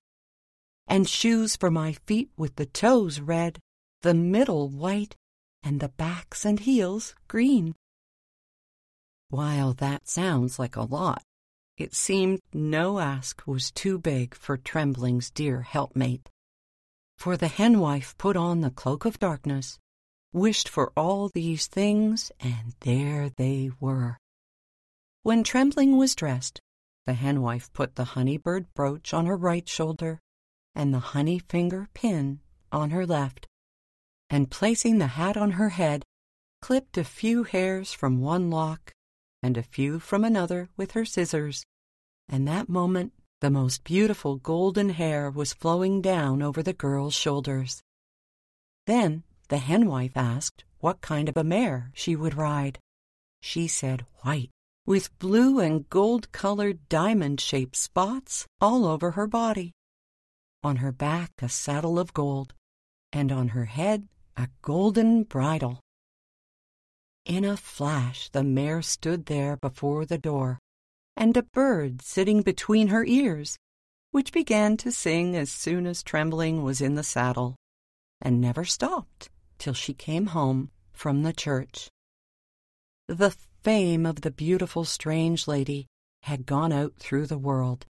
and 0.88 1.10
shoes 1.10 1.56
for 1.56 1.72
my 1.72 1.94
feet 2.06 2.30
with 2.38 2.56
the 2.56 2.66
toes 2.66 3.20
red, 3.20 3.60
the 4.02 4.14
middle 4.14 4.70
white, 4.70 5.16
and 5.64 5.80
the 5.80 5.90
backs 5.90 6.46
and 6.46 6.60
heels 6.60 7.16
green. 7.28 7.74
While 9.30 9.74
that 9.74 10.08
sounds 10.08 10.60
like 10.60 10.76
a 10.76 10.84
lot, 10.84 11.24
it 11.78 11.94
seemed 11.94 12.40
no 12.54 13.00
ask 13.00 13.42
was 13.46 13.72
too 13.72 13.98
big 13.98 14.36
for 14.36 14.58
Trembling's 14.58 15.32
dear 15.32 15.62
helpmate. 15.64 16.30
For 17.18 17.36
the 17.36 17.48
henwife 17.48 18.18
put 18.18 18.38
on 18.38 18.62
the 18.62 18.70
cloak 18.70 19.06
of 19.06 19.20
darkness, 19.20 19.80
wished 20.36 20.68
for 20.68 20.92
all 20.98 21.30
these 21.30 21.66
things, 21.66 22.30
and 22.42 22.74
there 22.82 23.30
they 23.38 23.72
were. 23.80 24.18
When 25.24 25.46
Trembling 25.46 25.96
was 25.96 26.14
dressed, 26.14 26.60
the 27.08 27.14
henwife 27.14 27.72
put 27.72 27.96
the 27.96 28.04
honey-bird 28.04 28.66
brooch 28.74 29.14
on 29.14 29.28
her 29.28 29.38
right 29.38 29.68
shoulder 29.68 30.20
and 30.76 30.94
the 30.94 31.00
honey 31.00 31.40
finger 31.40 31.88
pin 31.94 32.42
on 32.70 32.90
her 32.90 33.06
left, 33.06 33.48
and 34.30 34.52
placing 34.52 34.98
the 34.98 35.08
hat 35.08 35.38
on 35.38 35.52
her 35.52 35.70
head, 35.70 36.04
clipped 36.62 36.98
a 36.98 37.06
few 37.06 37.44
hairs 37.44 37.94
from 37.94 38.20
one 38.20 38.50
lock 38.50 38.92
and 39.42 39.56
a 39.56 39.64
few 39.64 40.00
from 40.00 40.26
another 40.26 40.68
with 40.76 40.92
her 40.92 41.06
scissors, 41.06 41.64
and 42.28 42.46
that 42.46 42.68
moment 42.68 43.14
the 43.40 43.50
most 43.50 43.86
beautiful 43.86 44.36
golden 44.36 44.90
hair 44.90 45.32
was 45.32 45.54
flowing 45.54 46.02
down 46.02 46.42
over 46.42 46.62
the 46.62 46.74
girl's 46.74 47.14
shoulders. 47.14 47.82
Then 48.86 49.24
the 49.48 49.58
henwife 49.58 50.18
asked 50.18 50.64
what 50.80 51.02
kind 51.02 51.30
of 51.30 51.38
a 51.38 51.44
mare 51.44 51.92
she 51.94 52.16
would 52.16 52.36
ride. 52.36 52.80
She 53.42 53.68
said 53.68 54.06
white, 54.22 54.50
with 54.86 55.18
blue 55.20 55.60
and 55.60 55.88
gold-colored 55.90 56.90
diamond-shaped 56.90 57.76
spots 57.76 58.48
all 58.60 58.86
over 58.86 59.12
her 59.12 59.28
body. 59.28 59.72
On 60.64 60.78
her 60.78 60.92
back 60.92 61.32
a 61.42 61.50
saddle 61.50 62.00
of 62.00 62.14
gold, 62.14 62.54
and 63.14 63.32
on 63.32 63.50
her 63.50 63.66
head 63.66 64.08
a 64.36 64.50
golden 64.62 65.24
bridle. 65.24 65.80
In 67.26 67.46
a 67.46 67.56
flash 67.56 68.30
the 68.30 68.44
mare 68.44 68.82
stood 68.82 69.28
there 69.28 69.58
before 69.58 70.06
the 70.06 70.18
door, 70.18 70.60
and 71.16 71.38
a 71.38 71.44
bird 71.44 72.02
sitting 72.02 72.42
between 72.42 72.88
her 72.88 73.06
ears, 73.06 73.58
which 74.12 74.34
began 74.34 74.76
to 74.78 74.92
sing 74.92 75.36
as 75.36 75.52
soon 75.52 75.86
as 75.86 76.02
Trembling 76.04 76.64
was 76.64 76.82
in 76.82 76.96
the 76.96 77.04
saddle, 77.04 77.56
and 78.22 78.42
never 78.42 78.66
stopped 78.66 79.30
till 79.58 79.74
she 79.74 79.94
came 79.94 80.28
home 80.28 80.72
from 80.94 81.24
the 81.24 81.34
church. 81.34 81.90
The 83.08 83.36
fame 83.64 84.06
of 84.06 84.22
the 84.22 84.32
beautiful 84.32 84.86
strange 84.86 85.48
lady 85.48 85.88
had 86.24 86.46
gone 86.46 86.72
out 86.72 86.96
through 86.98 87.28
the 87.28 87.38
world, 87.38 87.86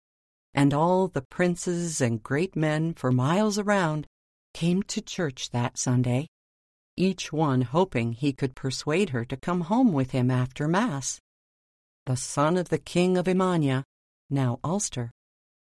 and 0.55 0.73
all 0.73 1.09
the 1.09 1.23
princes 1.23 2.01
and 2.01 2.23
great 2.23 2.57
men 2.57 2.95
for 2.95 3.13
miles 3.13 3.59
around 3.59 4.07
came 4.55 4.83
to 4.85 5.01
church 5.01 5.51
that 5.51 5.79
Sunday, 5.79 6.29
each 6.97 7.33
one 7.33 7.63
hoping 7.63 8.13
he 8.13 8.33
could 8.33 8.55
persuade 8.55 9.11
her 9.11 9.25
to 9.25 9.37
come 9.37 9.63
home 9.63 9.93
with 9.93 10.11
him 10.11 10.31
after 10.31 10.69
Mass 10.69 11.21
the 12.07 12.17
son 12.17 12.57
of 12.57 12.69
the 12.69 12.79
king 12.79 13.17
of 13.17 13.27
Emania, 13.27 13.85
now 14.29 14.59
Ulster, 14.65 15.13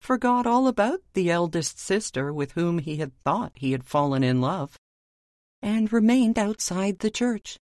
forgot 0.00 0.46
all 0.46 0.66
about 0.66 1.00
the 1.12 1.30
eldest 1.30 1.78
sister 1.78 2.32
with 2.32 2.52
whom 2.52 2.78
he 2.78 2.96
had 2.96 3.12
thought 3.24 3.52
he 3.54 3.72
had 3.72 3.84
fallen 3.84 4.24
in 4.24 4.40
love, 4.40 4.76
and 5.62 5.92
remained 5.92 6.38
outside 6.38 6.98
the 6.98 7.10
church, 7.10 7.58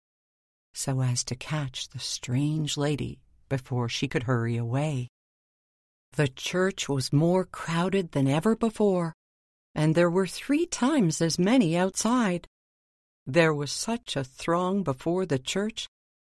so 0.73 1.01
as 1.01 1.23
to 1.23 1.35
catch 1.35 1.89
the 1.89 1.99
strange 1.99 2.77
lady 2.77 3.19
before 3.49 3.89
she 3.89 4.07
could 4.07 4.23
hurry 4.23 4.57
away. 4.57 5.07
The 6.13 6.27
church 6.27 6.87
was 6.87 7.13
more 7.13 7.45
crowded 7.45 8.11
than 8.11 8.27
ever 8.27 8.55
before, 8.55 9.13
and 9.75 9.93
there 9.93 10.09
were 10.09 10.27
three 10.27 10.65
times 10.65 11.21
as 11.21 11.37
many 11.37 11.77
outside. 11.77 12.47
There 13.25 13.53
was 13.53 13.71
such 13.71 14.15
a 14.15 14.23
throng 14.23 14.83
before 14.83 15.25
the 15.25 15.39
church 15.39 15.87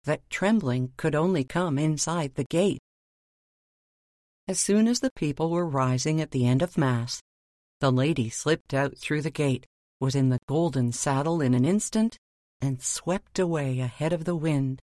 that 0.03 0.29
Trembling 0.29 0.93
could 0.97 1.15
only 1.15 1.43
come 1.43 1.77
inside 1.77 2.35
the 2.35 2.43
gate. 2.45 2.79
As 4.47 4.59
soon 4.59 4.87
as 4.87 4.99
the 4.99 5.11
people 5.15 5.49
were 5.49 5.65
rising 5.65 6.19
at 6.19 6.31
the 6.31 6.45
end 6.45 6.61
of 6.61 6.77
Mass, 6.77 7.21
the 7.79 7.91
lady 7.91 8.29
slipped 8.29 8.73
out 8.73 8.97
through 8.97 9.21
the 9.21 9.31
gate, 9.31 9.65
was 10.01 10.15
in 10.15 10.27
the 10.27 10.39
golden 10.47 10.91
saddle 10.91 11.39
in 11.39 11.53
an 11.53 11.63
instant, 11.63 12.17
and 12.59 12.81
swept 12.81 13.39
away 13.39 13.79
ahead 13.79 14.11
of 14.11 14.25
the 14.25 14.35
wind. 14.35 14.81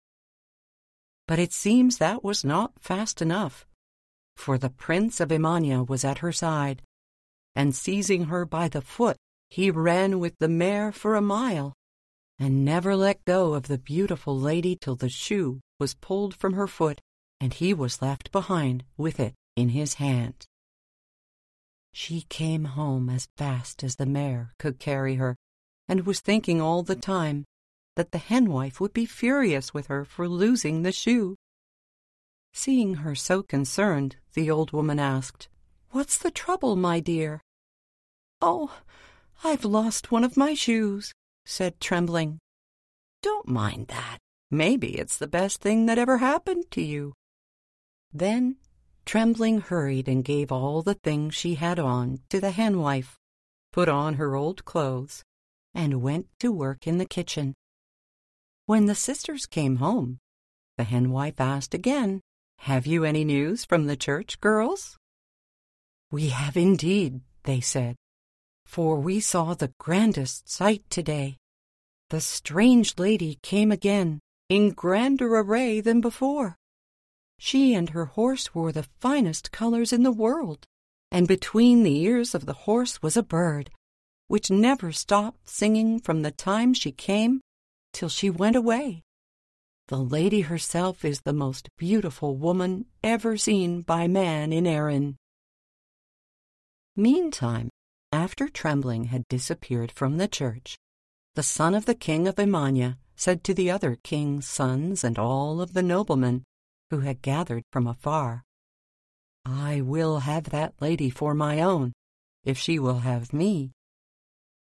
But 1.29 1.39
it 1.39 1.53
seems 1.53 1.99
that 1.99 2.25
was 2.25 2.45
not 2.45 2.73
fast 2.81 3.23
enough, 3.23 3.65
for 4.37 4.59
the 4.59 4.71
Prince 4.71 5.21
of 5.21 5.29
Emania 5.29 5.89
was 5.89 6.05
at 6.05 6.19
her 6.19 6.33
side, 6.33 6.83
and 7.55 7.77
seizing 7.77 8.25
her 8.25 8.45
by 8.45 8.67
the 8.67 8.83
foot, 8.83 9.17
he 9.51 9.71
ran 9.71 10.19
with 10.19 10.35
the 10.39 10.49
mare 10.49 10.91
for 10.91 11.15
a 11.15 11.23
mile 11.23 11.75
and 12.39 12.65
never 12.65 12.97
let 12.97 13.25
go 13.25 13.55
of 13.55 13.69
the 13.69 13.79
beautiful 13.79 14.37
lady 14.37 14.75
till 14.75 14.97
the 14.97 15.09
shoe 15.09 15.61
was 15.79 15.95
pulled 15.95 16.35
from 16.35 16.55
her 16.55 16.67
foot 16.67 17.01
and 17.41 17.55
he 17.55 17.75
was 17.75 18.03
left 18.03 18.33
behind 18.33 18.83
with 18.97 19.21
it 19.21 19.35
in 19.57 19.69
his 19.69 19.95
hand. 19.95 20.47
She 21.93 22.23
came 22.23 22.65
home 22.65 23.09
as 23.09 23.29
fast 23.37 23.85
as 23.85 23.97
the 23.97 24.07
mare 24.07 24.55
could 24.59 24.79
carry 24.79 25.17
her, 25.17 25.37
and 25.89 26.07
was 26.07 26.21
thinking 26.21 26.61
all 26.61 26.83
the 26.83 26.97
time 26.97 27.45
that 27.97 28.13
the 28.13 28.19
henwife 28.19 28.81
would 28.81 28.93
be 28.93 29.07
furious 29.07 29.75
with 29.75 29.89
her 29.89 30.05
for 30.05 30.29
losing 30.29 30.83
the 30.83 30.93
shoe. 30.93 31.37
Seeing 32.55 32.97
her 32.97 33.15
so 33.15 33.43
concerned, 33.43 34.17
the 34.35 34.51
old 34.51 34.73
woman 34.73 34.99
asked, 34.99 35.49
What's 35.91 36.17
the 36.17 36.31
trouble, 36.31 36.77
my 36.77 37.01
dear? 37.01 37.41
Oh, 38.41 38.81
I've 39.45 39.65
lost 39.65 40.11
one 40.11 40.25
of 40.25 40.37
my 40.37 40.55
shoes, 40.55 41.13
said 41.45 41.81
Trembling. 41.81 42.39
Don't 43.23 43.49
mind 43.49 43.89
that. 43.89 44.19
Maybe 44.51 44.99
it's 44.99 45.17
the 45.17 45.27
best 45.27 45.61
thing 45.61 45.87
that 45.87 45.99
ever 45.99 46.19
happened 46.19 46.71
to 46.73 46.83
you. 46.83 47.15
Then 48.13 48.57
Trembling 49.05 49.61
hurried 49.61 50.09
and 50.09 50.25
gave 50.25 50.53
all 50.53 50.83
the 50.83 50.95
things 50.95 51.35
she 51.35 51.57
had 51.57 51.79
on 51.79 52.21
to 52.31 52.41
the 52.41 52.53
henwife, 52.53 53.19
put 53.73 53.89
on 53.89 54.15
her 54.15 54.35
old 54.35 54.65
clothes, 54.65 55.23
and 55.75 56.03
went 56.03 56.27
to 56.41 56.53
work 56.53 56.87
in 56.87 56.99
the 56.99 57.07
kitchen. 57.07 57.55
When 58.67 58.87
the 58.87 58.95
sisters 58.95 59.47
came 59.47 59.77
home, 59.77 60.19
the 60.77 60.85
henwife 60.85 61.41
asked 61.41 61.75
again, 61.75 62.21
Have 62.59 62.87
you 62.87 63.05
any 63.05 63.25
news 63.25 63.65
from 63.65 63.87
the 63.87 63.97
church, 63.97 64.41
girls? 64.41 64.97
We 66.11 66.29
have 66.29 66.57
indeed, 66.57 67.21
they 67.45 67.61
said 67.61 67.97
for 68.73 68.99
we 68.99 69.21
saw 69.21 69.53
the 69.53 69.71
grandest 69.79 70.49
sight 70.49 70.83
today. 70.89 71.37
The 72.09 72.23
strange 72.23 72.99
lady 72.99 73.39
came 73.43 73.71
again, 73.71 74.21
in 74.49 74.71
grander 74.71 75.37
array 75.37 75.83
than 75.83 76.01
before. 76.01 76.57
She 77.45 77.75
and 77.75 77.91
her 77.91 78.05
horse 78.05 78.55
wore 78.55 78.71
the 78.71 78.85
finest 79.01 79.51
colors 79.51 79.93
in 79.93 80.05
the 80.05 80.13
world, 80.13 80.65
and 81.11 81.27
between 81.27 81.83
the 81.83 81.97
ears 81.97 82.37
of 82.37 82.47
the 82.47 82.53
horse 82.53 83.03
was 83.03 83.17
a 83.17 83.23
bird, 83.25 83.69
which 84.29 84.49
never 84.49 84.93
stopped 84.93 85.49
singing 85.49 85.99
from 85.99 86.23
the 86.23 86.31
time 86.31 86.73
she 86.73 86.93
came 86.93 87.41
till 87.93 88.09
she 88.09 88.31
went 88.31 88.55
away. 88.55 89.03
The 89.89 89.99
lady 89.99 90.43
herself 90.43 91.05
is 91.05 91.23
the 91.23 91.33
most 91.33 91.69
beautiful 91.77 92.37
woman 92.37 92.87
ever 93.03 93.37
seen 93.37 93.83
by 93.83 94.07
man 94.07 94.53
in 94.53 94.65
Erin. 94.65 95.17
Meantime, 96.95 97.71
after 98.13 98.49
Trembling 98.49 99.07
had 99.07 99.27
disappeared 99.27 99.91
from 99.91 100.17
the 100.17 100.29
church, 100.29 100.77
the 101.35 101.43
son 101.43 101.75
of 101.75 101.87
the 101.87 101.97
king 101.97 102.29
of 102.29 102.37
Emania 102.37 102.99
said 103.17 103.43
to 103.43 103.53
the 103.53 103.69
other 103.69 103.97
king's 104.05 104.47
sons 104.47 105.03
and 105.03 105.19
all 105.19 105.61
of 105.61 105.73
the 105.73 105.83
noblemen 105.83 106.45
who 106.93 107.01
had 107.01 107.23
gathered 107.23 107.63
from 107.73 107.87
afar, 107.87 108.45
I 109.47 109.81
will 109.81 110.19
have 110.19 110.51
that 110.51 110.75
lady 110.79 111.09
for 111.09 111.33
my 111.33 111.63
own, 111.63 111.95
if 112.45 112.59
she 112.59 112.79
will 112.79 112.99
have 112.99 113.33
me. 113.33 113.73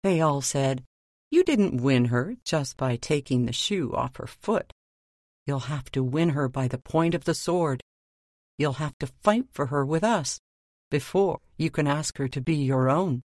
They 0.01 0.19
all 0.19 0.41
said, 0.41 0.83
You 1.29 1.43
didn't 1.43 1.79
win 1.79 2.05
her 2.05 2.35
just 2.43 2.75
by 2.75 2.95
taking 2.95 3.45
the 3.45 3.53
shoe 3.53 3.93
off 3.93 4.15
her 4.15 4.25
foot. 4.25 4.73
You'll 5.45 5.69
have 5.69 5.91
to 5.91 6.03
win 6.03 6.29
her 6.29 6.49
by 6.49 6.67
the 6.67 6.79
point 6.79 7.13
of 7.13 7.25
the 7.25 7.35
sword. 7.35 7.83
You'll 8.57 8.81
have 8.81 8.97
to 8.97 9.13
fight 9.21 9.45
for 9.51 9.67
her 9.67 9.85
with 9.85 10.03
us 10.03 10.39
before 10.89 11.39
you 11.55 11.69
can 11.69 11.85
ask 11.85 12.17
her 12.17 12.27
to 12.29 12.41
be 12.41 12.55
your 12.55 12.89
own. 12.89 13.21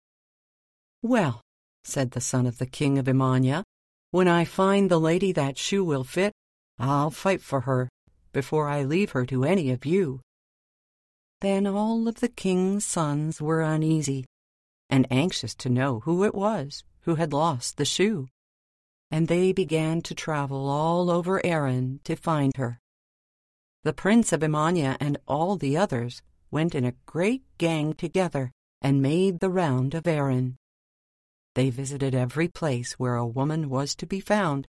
Well, 1.00 1.42
said 1.84 2.10
the 2.10 2.20
son 2.20 2.44
of 2.44 2.58
the 2.58 2.66
king 2.66 2.98
of 2.98 3.06
Emania, 3.06 3.62
when 4.10 4.26
I 4.26 4.44
find 4.44 4.90
the 4.90 4.98
lady 4.98 5.30
that 5.30 5.58
shoe 5.58 5.84
will 5.84 6.02
fit, 6.02 6.32
I'll 6.76 7.12
fight 7.12 7.40
for 7.40 7.60
her 7.60 7.88
before 8.32 8.68
I 8.68 8.82
leave 8.82 9.10
her 9.12 9.26
to 9.26 9.44
any 9.44 9.70
of 9.70 9.84
you. 9.84 10.20
Then 11.40 11.66
all 11.66 12.06
of 12.06 12.20
the 12.20 12.28
king's 12.28 12.84
sons 12.84 13.40
were 13.40 13.62
uneasy 13.62 14.26
and 14.90 15.06
anxious 15.10 15.54
to 15.54 15.68
know 15.68 16.00
who 16.00 16.24
it 16.24 16.34
was 16.34 16.84
who 17.02 17.14
had 17.14 17.32
lost 17.32 17.76
the 17.76 17.84
shoe, 17.84 18.28
and 19.10 19.26
they 19.26 19.52
began 19.52 20.02
to 20.02 20.14
travel 20.14 20.68
all 20.68 21.10
over 21.10 21.44
Erin 21.44 22.00
to 22.04 22.16
find 22.16 22.56
her. 22.56 22.78
The 23.82 23.94
prince 23.94 24.32
of 24.32 24.42
Emania 24.42 24.96
and 25.00 25.16
all 25.26 25.56
the 25.56 25.76
others 25.76 26.20
went 26.50 26.74
in 26.74 26.84
a 26.84 26.94
great 27.06 27.42
gang 27.56 27.94
together 27.94 28.52
and 28.82 29.00
made 29.00 29.40
the 29.40 29.50
round 29.50 29.94
of 29.94 30.06
Erin. 30.06 30.56
They 31.54 31.70
visited 31.70 32.14
every 32.14 32.48
place 32.48 32.92
where 32.92 33.16
a 33.16 33.26
woman 33.26 33.70
was 33.70 33.94
to 33.96 34.06
be 34.06 34.20
found 34.20 34.66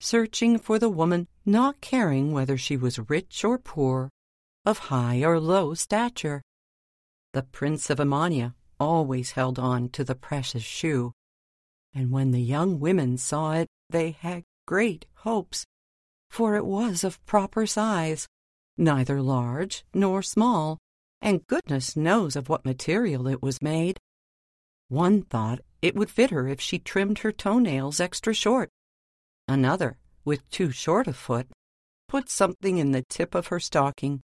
searching 0.00 0.58
for 0.58 0.78
the 0.78 0.88
woman, 0.88 1.28
not 1.44 1.80
caring 1.80 2.32
whether 2.32 2.56
she 2.56 2.76
was 2.76 3.10
rich 3.10 3.44
or 3.44 3.58
poor, 3.58 4.10
of 4.64 4.78
high 4.78 5.22
or 5.22 5.40
low 5.40 5.74
stature. 5.74 6.42
The 7.32 7.42
Prince 7.42 7.90
of 7.90 7.98
Emania 7.98 8.54
always 8.78 9.32
held 9.32 9.58
on 9.58 9.88
to 9.90 10.04
the 10.04 10.14
precious 10.14 10.62
shoe, 10.62 11.12
and 11.94 12.10
when 12.10 12.32
the 12.32 12.42
young 12.42 12.80
women 12.80 13.16
saw 13.18 13.52
it, 13.52 13.68
they 13.90 14.10
had 14.12 14.44
great 14.66 15.06
hopes, 15.16 15.64
for 16.28 16.56
it 16.56 16.66
was 16.66 17.04
of 17.04 17.24
proper 17.26 17.66
size, 17.66 18.26
neither 18.76 19.22
large 19.22 19.84
nor 19.94 20.22
small, 20.22 20.78
and 21.20 21.46
goodness 21.46 21.96
knows 21.96 22.36
of 22.36 22.48
what 22.48 22.64
material 22.64 23.26
it 23.26 23.42
was 23.42 23.62
made. 23.62 23.98
One 24.88 25.22
thought 25.22 25.60
it 25.80 25.94
would 25.94 26.10
fit 26.10 26.30
her 26.30 26.46
if 26.46 26.60
she 26.60 26.78
trimmed 26.78 27.20
her 27.20 27.32
toenails 27.32 28.00
extra 28.00 28.34
short 28.34 28.70
Another, 29.46 29.98
with 30.24 30.48
too 30.50 30.70
short 30.70 31.06
a 31.06 31.12
foot, 31.12 31.48
put 32.08 32.28
something 32.28 32.78
in 32.78 32.92
the 32.92 33.04
tip 33.08 33.34
of 33.34 33.48
her 33.48 33.60
stocking, 33.60 34.22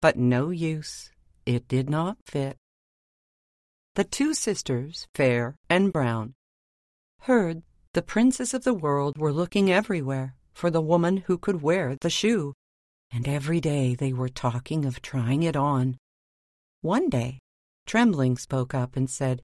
but 0.00 0.16
no 0.16 0.50
use, 0.50 1.10
it 1.46 1.68
did 1.68 1.88
not 1.88 2.16
fit. 2.24 2.56
The 3.94 4.04
two 4.04 4.34
sisters, 4.34 5.06
Fair 5.14 5.56
and 5.68 5.92
Brown, 5.92 6.34
heard 7.22 7.62
the 7.92 8.02
princes 8.02 8.54
of 8.54 8.64
the 8.64 8.74
world 8.74 9.18
were 9.18 9.32
looking 9.32 9.70
everywhere 9.70 10.34
for 10.52 10.70
the 10.70 10.80
woman 10.80 11.18
who 11.18 11.38
could 11.38 11.62
wear 11.62 11.96
the 12.00 12.10
shoe, 12.10 12.54
and 13.10 13.26
every 13.26 13.60
day 13.60 13.94
they 13.94 14.12
were 14.12 14.28
talking 14.28 14.84
of 14.84 15.02
trying 15.02 15.42
it 15.42 15.56
on. 15.56 15.98
One 16.82 17.08
day, 17.08 17.38
Trembling 17.86 18.36
spoke 18.36 18.74
up 18.74 18.96
and 18.96 19.10
said, 19.10 19.42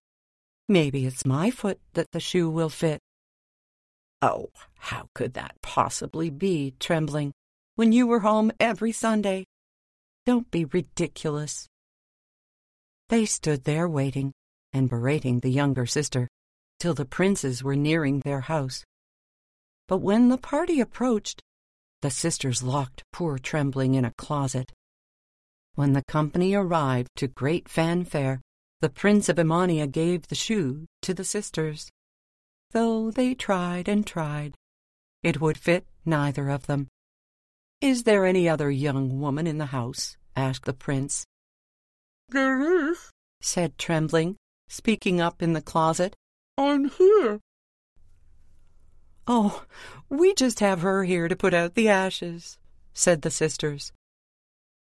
Maybe 0.68 1.06
it's 1.06 1.26
my 1.26 1.50
foot 1.50 1.80
that 1.94 2.12
the 2.12 2.20
shoe 2.20 2.48
will 2.48 2.68
fit. 2.68 3.00
Oh, 4.22 4.48
how 4.78 5.08
could 5.14 5.34
that 5.34 5.56
possibly 5.62 6.30
be, 6.30 6.74
Trembling, 6.80 7.32
when 7.74 7.92
you 7.92 8.06
were 8.06 8.20
home 8.20 8.50
every 8.58 8.92
Sunday? 8.92 9.44
Don't 10.24 10.50
be 10.50 10.64
ridiculous. 10.64 11.66
They 13.08 13.26
stood 13.26 13.64
there 13.64 13.88
waiting 13.88 14.32
and 14.72 14.88
berating 14.88 15.40
the 15.40 15.50
younger 15.50 15.86
sister 15.86 16.28
till 16.80 16.94
the 16.94 17.04
princes 17.04 17.62
were 17.62 17.76
nearing 17.76 18.20
their 18.20 18.40
house. 18.40 18.84
But 19.86 19.98
when 19.98 20.28
the 20.28 20.38
party 20.38 20.80
approached, 20.80 21.42
the 22.02 22.10
sisters 22.10 22.62
locked 22.62 23.02
poor 23.12 23.38
Trembling 23.38 23.94
in 23.94 24.04
a 24.04 24.14
closet. 24.18 24.72
When 25.74 25.92
the 25.92 26.04
company 26.08 26.54
arrived 26.54 27.10
to 27.16 27.28
great 27.28 27.68
fanfare, 27.68 28.40
the 28.80 28.90
Prince 28.90 29.28
of 29.28 29.36
Emania 29.36 29.90
gave 29.90 30.28
the 30.28 30.34
shoe 30.34 30.86
to 31.02 31.14
the 31.14 31.24
sisters 31.24 31.90
though 32.72 33.10
they 33.10 33.34
tried 33.34 33.88
and 33.88 34.06
tried. 34.06 34.54
It 35.22 35.40
would 35.40 35.58
fit 35.58 35.86
neither 36.04 36.48
of 36.50 36.66
them. 36.66 36.88
Is 37.80 38.04
there 38.04 38.24
any 38.24 38.48
other 38.48 38.70
young 38.70 39.20
woman 39.20 39.46
in 39.46 39.58
the 39.58 39.66
house? 39.66 40.16
asked 40.34 40.64
the 40.64 40.72
prince. 40.72 41.24
There 42.28 42.88
is, 42.90 43.10
said 43.40 43.78
Trembling, 43.78 44.36
speaking 44.68 45.20
up 45.20 45.42
in 45.42 45.52
the 45.52 45.62
closet. 45.62 46.14
I'm 46.58 46.88
here. 46.88 47.40
Oh, 49.26 49.64
we 50.08 50.34
just 50.34 50.60
have 50.60 50.82
her 50.82 51.04
here 51.04 51.28
to 51.28 51.36
put 51.36 51.52
out 51.52 51.74
the 51.74 51.88
ashes, 51.88 52.58
said 52.94 53.22
the 53.22 53.30
sisters. 53.30 53.92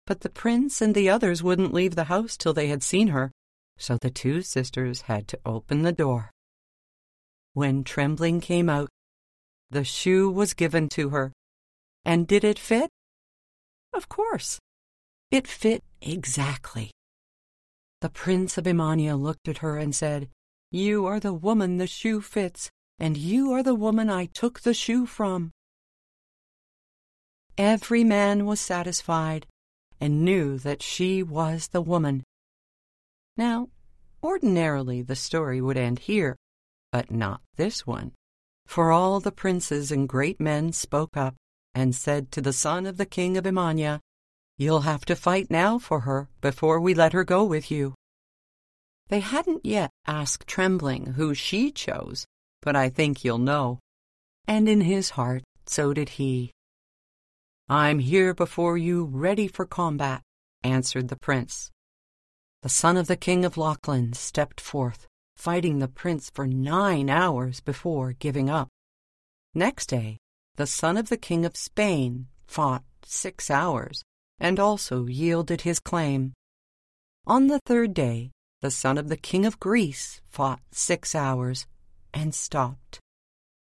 But 0.06 0.22
the 0.22 0.30
prince 0.30 0.82
and 0.82 0.96
the 0.96 1.10
others 1.10 1.44
wouldn't 1.44 1.74
leave 1.74 1.96
the 1.96 2.06
house 2.06 2.38
till 2.38 2.54
they 2.54 2.68
had 2.68 2.84
seen 2.84 3.10
her, 3.10 3.32
so 3.78 3.98
the 3.98 4.10
two 4.10 4.42
sisters 4.42 5.02
had 5.02 5.28
to 5.30 5.40
open 5.46 5.82
the 5.82 5.92
door. 5.92 6.32
When 7.58 7.84
Trembling 7.84 8.40
came 8.40 8.70
out, 8.70 8.88
the 9.72 9.84
shoe 9.84 10.30
was 10.30 10.54
given 10.54 10.90
to 10.90 11.10
her. 11.10 11.34
And 12.06 12.28
did 12.28 12.44
it 12.44 12.60
fit? 12.60 12.92
Of 13.92 14.08
course. 14.08 14.60
It 15.32 15.48
fit 15.48 15.84
exactly. 16.00 16.92
The 18.02 18.10
Prince 18.10 18.60
of 18.60 18.66
Emania 18.66 19.20
looked 19.20 19.48
at 19.48 19.58
her 19.66 19.80
and 19.80 19.96
said, 19.96 20.30
You 20.70 21.08
are 21.08 21.20
the 21.20 21.34
woman 21.34 21.78
the 21.78 21.88
shoe 21.88 22.22
fits, 22.22 22.70
and 23.00 23.18
you 23.18 23.52
are 23.54 23.64
the 23.64 23.74
woman 23.74 24.08
I 24.08 24.28
took 24.28 24.60
the 24.60 24.76
shoe 24.76 25.08
from. 25.08 25.50
Every 27.58 28.04
man 28.04 28.46
was 28.46 28.60
satisfied 28.60 29.48
and 30.00 30.24
knew 30.24 30.60
that 30.60 30.84
she 30.84 31.24
was 31.24 31.70
the 31.70 31.82
woman. 31.82 32.24
Now, 33.36 33.70
ordinarily 34.22 35.02
the 35.02 35.16
story 35.16 35.60
would 35.60 35.76
end 35.76 35.98
here, 35.98 36.36
but 36.92 37.12
not 37.12 37.42
this 37.56 37.86
one. 37.86 38.12
For 38.66 38.92
all 38.92 39.20
the 39.20 39.32
princes 39.32 39.92
and 39.92 40.10
great 40.10 40.40
men 40.40 40.74
spoke 40.74 41.16
up 41.16 41.36
and 41.74 41.96
said 41.96 42.32
to 42.32 42.42
the 42.42 42.54
son 42.54 42.86
of 42.86 42.98
the 42.98 43.06
king 43.06 43.38
of 43.38 43.46
Emania, 43.46 44.00
You'll 44.58 44.82
have 44.82 45.06
to 45.06 45.16
fight 45.16 45.52
now 45.52 45.78
for 45.78 46.02
her 46.02 46.30
before 46.42 46.80
we 46.80 46.94
let 46.94 47.14
her 47.14 47.24
go 47.24 47.44
with 47.46 47.70
you. 47.70 47.94
They 49.10 49.20
hadn't 49.20 49.66
yet 49.66 49.92
asked 50.06 50.48
Trembling 50.48 51.14
who 51.14 51.34
she 51.34 51.72
chose, 51.72 52.26
but 52.62 52.76
I 52.76 52.90
think 52.90 53.24
you'll 53.24 53.38
know. 53.38 53.80
And 54.48 54.68
in 54.68 54.82
his 54.82 55.12
heart, 55.12 55.44
so 55.66 55.94
did 55.94 56.10
he. 56.10 56.52
I'm 57.70 58.00
here 58.00 58.34
before 58.34 58.78
you, 58.78 59.06
ready 59.06 59.48
for 59.48 59.66
combat, 59.66 60.24
answered 60.64 61.10
the 61.10 61.16
prince. 61.16 61.70
The 62.64 62.70
son 62.70 62.98
of 62.98 63.08
the 63.08 63.18
king 63.18 63.46
of 63.46 63.56
Lochlin 63.56 64.16
stepped 64.16 64.60
forth 64.60 65.08
fighting 65.38 65.80
the 65.80 65.88
prince 65.88 66.30
for 66.34 66.48
nine 66.48 67.10
hours 67.10 67.62
before 67.62 68.14
giving 68.14 68.50
up. 68.50 68.68
Next 69.54 69.88
day, 69.88 70.18
the 70.56 70.68
son 70.68 70.98
of 70.98 71.10
the 71.10 71.18
king 71.18 71.46
of 71.46 71.56
Spain 71.56 72.28
fought 72.48 72.84
six 73.04 73.52
hours 73.52 74.04
and 74.40 74.60
also 74.60 75.06
yielded 75.06 75.62
his 75.62 75.80
claim. 75.80 76.34
On 77.26 77.48
the 77.48 77.60
third 77.66 77.94
day, 77.94 78.32
the 78.62 78.72
son 78.72 78.98
of 78.98 79.10
the 79.10 79.18
king 79.18 79.46
of 79.46 79.60
Greece 79.60 80.22
fought 80.28 80.60
six 80.72 81.14
hours 81.14 81.68
and 82.14 82.34
stopped. 82.34 83.00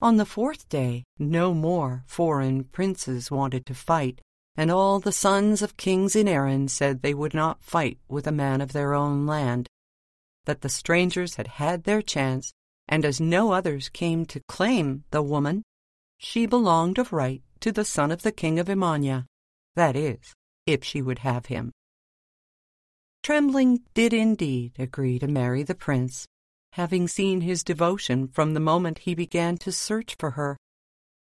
On 0.01 0.17
the 0.17 0.25
fourth 0.25 0.67
day, 0.67 1.03
no 1.19 1.53
more 1.53 2.03
foreign 2.07 2.63
princes 2.63 3.29
wanted 3.29 3.67
to 3.67 3.75
fight, 3.75 4.19
and 4.55 4.71
all 4.71 4.99
the 4.99 5.11
sons 5.11 5.61
of 5.61 5.77
kings 5.77 6.15
in 6.15 6.27
Erin 6.27 6.67
said 6.67 7.01
they 7.01 7.13
would 7.13 7.35
not 7.35 7.63
fight 7.63 7.99
with 8.09 8.25
a 8.25 8.31
man 8.31 8.61
of 8.61 8.73
their 8.73 8.95
own 8.95 9.27
land 9.27 9.67
that 10.45 10.61
the 10.61 10.69
strangers 10.69 11.35
had 11.35 11.47
had 11.47 11.83
their 11.83 12.01
chance, 12.01 12.53
and 12.87 13.05
as 13.05 13.21
no 13.21 13.51
others 13.51 13.89
came 13.89 14.25
to 14.25 14.41
claim 14.47 15.03
the 15.11 15.21
woman, 15.21 15.63
she 16.17 16.45
belonged 16.45 16.97
of 16.97 17.13
right 17.13 17.41
to 17.59 17.71
the 17.71 17.85
son 17.85 18.11
of 18.11 18.21
the 18.21 18.31
king 18.31 18.59
of 18.59 18.67
Emania, 18.67 19.25
that 19.75 19.95
is, 19.95 20.33
if 20.65 20.83
she 20.83 21.01
would 21.01 21.19
have 21.19 21.45
him. 21.47 21.71
Trembling 23.23 23.81
did 23.93 24.13
indeed 24.13 24.73
agree 24.79 25.19
to 25.19 25.27
marry 25.27 25.63
the 25.63 25.75
prince, 25.75 26.25
having 26.73 27.07
seen 27.07 27.41
his 27.41 27.63
devotion 27.63 28.27
from 28.27 28.53
the 28.53 28.59
moment 28.59 28.99
he 28.99 29.13
began 29.13 29.57
to 29.57 29.71
search 29.71 30.15
for 30.17 30.31
her, 30.31 30.57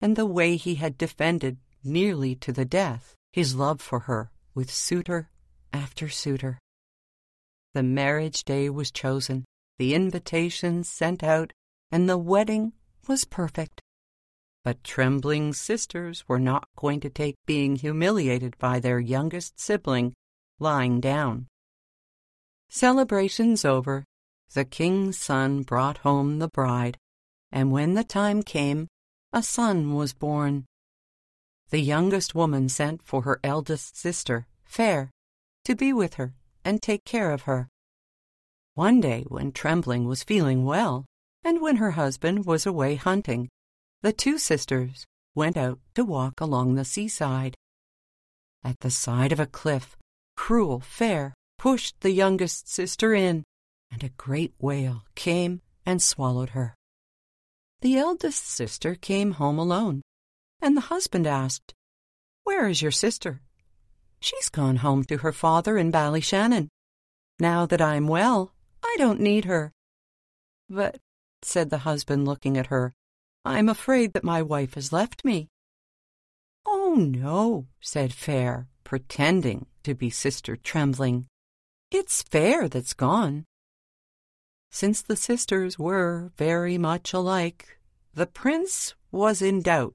and 0.01 0.15
the 0.15 0.25
way 0.25 0.57
he 0.57 0.75
had 0.75 0.97
defended, 0.97 1.57
nearly 1.83 2.35
to 2.35 2.51
the 2.51 2.65
death, 2.65 3.15
his 3.31 3.55
love 3.55 3.79
for 3.79 4.01
her 4.01 4.31
with 4.53 4.71
suitor 4.71 5.29
after 5.71 6.09
suitor. 6.09 6.57
The 7.75 7.83
marriage 7.83 8.45
day 8.45 8.69
was 8.69 8.89
chosen, 8.89 9.43
the 9.79 9.95
invitations 9.95 10.87
sent 10.87 11.25
out, 11.25 11.51
and 11.91 12.07
the 12.07 12.17
wedding 12.17 12.71
was 13.05 13.25
perfect. 13.25 13.81
But 14.63 14.81
trembling 14.81 15.51
sisters 15.51 16.23
were 16.25 16.39
not 16.39 16.69
going 16.77 17.01
to 17.01 17.09
take 17.09 17.35
being 17.45 17.75
humiliated 17.75 18.57
by 18.59 18.79
their 18.79 19.01
youngest 19.01 19.59
sibling 19.59 20.13
lying 20.57 21.01
down. 21.01 21.47
Celebrations 22.69 23.65
over, 23.65 24.05
the 24.53 24.63
king's 24.63 25.17
son 25.17 25.63
brought 25.63 25.97
home 25.97 26.39
the 26.39 26.47
bride, 26.47 26.97
and 27.51 27.73
when 27.73 27.93
the 27.93 28.05
time 28.05 28.41
came, 28.41 28.87
a 29.33 29.43
son 29.43 29.93
was 29.93 30.13
born. 30.13 30.63
The 31.71 31.81
youngest 31.81 32.33
woman 32.33 32.69
sent 32.69 33.03
for 33.03 33.23
her 33.23 33.41
eldest 33.43 33.97
sister, 33.97 34.47
Fair, 34.63 35.11
to 35.65 35.75
be 35.75 35.91
with 35.91 36.13
her 36.13 36.35
and 36.65 36.81
take 36.81 37.05
care 37.05 37.31
of 37.31 37.43
her. 37.43 37.69
One 38.73 38.99
day, 38.99 39.23
when 39.29 39.53
Trembling 39.53 40.05
was 40.05 40.23
feeling 40.23 40.65
well, 40.65 41.05
and 41.43 41.61
when 41.61 41.77
her 41.77 41.91
husband 41.91 42.45
was 42.45 42.65
away 42.65 42.95
hunting, 42.95 43.47
the 44.01 44.11
two 44.11 44.37
sisters 44.37 45.05
went 45.35 45.55
out 45.55 45.79
to 45.93 46.03
walk 46.03 46.41
along 46.41 46.75
the 46.75 46.83
seaside. 46.83 47.55
At 48.63 48.79
the 48.79 48.91
side 48.91 49.31
of 49.31 49.39
a 49.39 49.45
cliff, 49.45 49.95
Cruel 50.35 50.79
Fair 50.79 51.35
pushed 51.57 52.01
the 52.01 52.11
youngest 52.11 52.67
sister 52.67 53.13
in, 53.13 53.43
and 53.91 54.03
a 54.03 54.09
great 54.09 54.53
whale 54.59 55.03
came 55.13 55.61
and 55.85 56.01
swallowed 56.01 56.49
her. 56.49 56.75
The 57.81 57.97
eldest 57.97 58.47
sister 58.47 58.95
came 58.95 59.33
home 59.33 59.59
alone, 59.59 60.01
and 60.61 60.75
the 60.75 60.89
husband 60.89 61.27
asked, 61.27 61.73
Where 62.43 62.67
is 62.67 62.81
your 62.81 62.91
sister? 62.91 63.41
She's 64.19 64.49
gone 64.49 64.77
home 64.77 65.03
to 65.05 65.17
her 65.17 65.31
father 65.31 65.77
in 65.77 65.91
Ballyshannon. 65.91 66.69
Now 67.39 67.65
that 67.65 67.81
I'm 67.81 68.07
well, 68.07 68.53
I 68.83 68.95
don't 68.97 69.19
need 69.19 69.45
her. 69.45 69.71
But, 70.69 70.99
said 71.41 71.69
the 71.69 71.79
husband, 71.79 72.25
looking 72.25 72.57
at 72.57 72.67
her, 72.67 72.93
I'm 73.43 73.69
afraid 73.69 74.13
that 74.13 74.23
my 74.23 74.41
wife 74.41 74.73
has 74.73 74.91
left 74.91 75.23
me. 75.23 75.49
Oh, 76.65 76.95
no, 76.97 77.67
said 77.79 78.13
Fair, 78.13 78.67
pretending 78.83 79.67
to 79.83 79.93
be 79.93 80.09
Sister 80.09 80.55
Trembling. 80.55 81.27
It's 81.91 82.23
Fair 82.23 82.67
that's 82.67 82.93
gone. 82.93 83.45
Since 84.71 85.03
the 85.03 85.15
sisters 85.15 85.77
were 85.77 86.31
very 86.37 86.77
much 86.77 87.13
alike, 87.13 87.79
the 88.13 88.25
prince 88.25 88.95
was 89.11 89.41
in 89.41 89.61
doubt. 89.61 89.93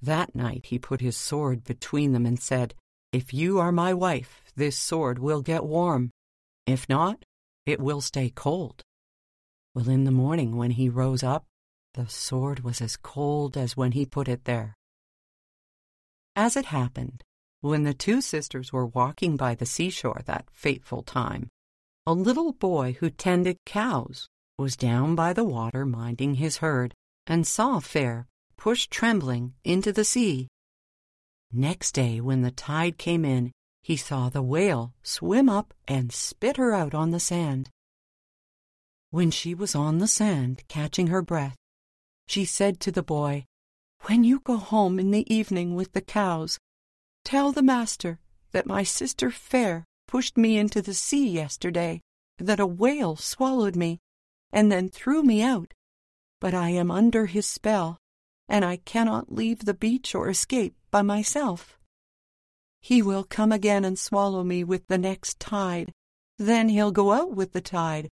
That 0.00 0.34
night 0.34 0.66
he 0.66 0.78
put 0.78 1.00
his 1.00 1.16
sword 1.16 1.64
between 1.64 2.12
them 2.12 2.26
and 2.26 2.38
said, 2.38 2.74
If 3.14 3.32
you 3.32 3.60
are 3.60 3.70
my 3.70 3.94
wife, 3.94 4.42
this 4.56 4.76
sword 4.76 5.20
will 5.20 5.40
get 5.40 5.64
warm. 5.64 6.10
If 6.66 6.88
not, 6.88 7.24
it 7.64 7.78
will 7.78 8.00
stay 8.00 8.28
cold. 8.28 8.82
Well, 9.72 9.88
in 9.88 10.02
the 10.02 10.10
morning 10.10 10.56
when 10.56 10.72
he 10.72 10.88
rose 10.88 11.22
up, 11.22 11.44
the 11.92 12.08
sword 12.08 12.64
was 12.64 12.80
as 12.80 12.96
cold 12.96 13.56
as 13.56 13.76
when 13.76 13.92
he 13.92 14.04
put 14.04 14.26
it 14.26 14.46
there. 14.46 14.74
As 16.34 16.56
it 16.56 16.64
happened, 16.64 17.22
when 17.60 17.84
the 17.84 17.94
two 17.94 18.20
sisters 18.20 18.72
were 18.72 18.86
walking 18.86 19.36
by 19.36 19.54
the 19.54 19.64
seashore 19.64 20.22
that 20.24 20.50
fateful 20.50 21.04
time, 21.04 21.50
a 22.06 22.12
little 22.12 22.52
boy 22.52 22.96
who 22.98 23.10
tended 23.10 23.58
cows 23.64 24.26
was 24.58 24.76
down 24.76 25.14
by 25.14 25.32
the 25.32 25.44
water 25.44 25.86
minding 25.86 26.34
his 26.34 26.56
herd 26.56 26.92
and 27.28 27.46
saw 27.46 27.78
Fair 27.78 28.26
push 28.56 28.88
Trembling 28.88 29.54
into 29.62 29.92
the 29.92 30.04
sea. 30.04 30.48
Next 31.56 31.92
day, 31.92 32.20
when 32.20 32.42
the 32.42 32.50
tide 32.50 32.98
came 32.98 33.24
in, 33.24 33.52
he 33.80 33.96
saw 33.96 34.28
the 34.28 34.42
whale 34.42 34.92
swim 35.04 35.48
up 35.48 35.72
and 35.86 36.10
spit 36.10 36.56
her 36.56 36.74
out 36.74 36.94
on 36.94 37.12
the 37.12 37.20
sand. 37.20 37.70
When 39.10 39.30
she 39.30 39.54
was 39.54 39.76
on 39.76 39.98
the 39.98 40.08
sand, 40.08 40.64
catching 40.66 41.06
her 41.06 41.22
breath, 41.22 41.54
she 42.26 42.44
said 42.44 42.80
to 42.80 42.90
the 42.90 43.04
boy, 43.04 43.44
When 44.06 44.24
you 44.24 44.40
go 44.40 44.56
home 44.56 44.98
in 44.98 45.12
the 45.12 45.32
evening 45.32 45.76
with 45.76 45.92
the 45.92 46.00
cows, 46.00 46.58
Tell 47.24 47.52
the 47.52 47.62
master 47.62 48.18
that 48.50 48.66
my 48.66 48.82
sister 48.82 49.30
Fair 49.30 49.84
pushed 50.08 50.36
me 50.36 50.58
into 50.58 50.82
the 50.82 50.92
sea 50.92 51.28
yesterday, 51.28 52.00
that 52.38 52.58
a 52.58 52.66
whale 52.66 53.14
swallowed 53.14 53.76
me, 53.76 54.00
and 54.50 54.72
then 54.72 54.88
threw 54.88 55.22
me 55.22 55.40
out. 55.40 55.72
But 56.40 56.52
I 56.52 56.70
am 56.70 56.90
under 56.90 57.26
his 57.26 57.46
spell, 57.46 57.96
and 58.48 58.64
I 58.64 58.78
cannot 58.78 59.32
leave 59.32 59.60
the 59.60 59.72
beach 59.72 60.16
or 60.16 60.28
escape 60.28 60.74
by 60.94 61.02
myself. 61.02 61.76
He 62.80 63.02
will 63.02 63.24
come 63.24 63.50
again 63.50 63.84
and 63.84 63.98
swallow 63.98 64.44
me 64.44 64.62
with 64.62 64.86
the 64.86 64.96
next 64.96 65.40
tide. 65.40 65.90
Then 66.38 66.68
he'll 66.68 66.92
go 66.92 67.10
out 67.10 67.34
with 67.34 67.52
the 67.52 67.60
tide, 67.60 68.08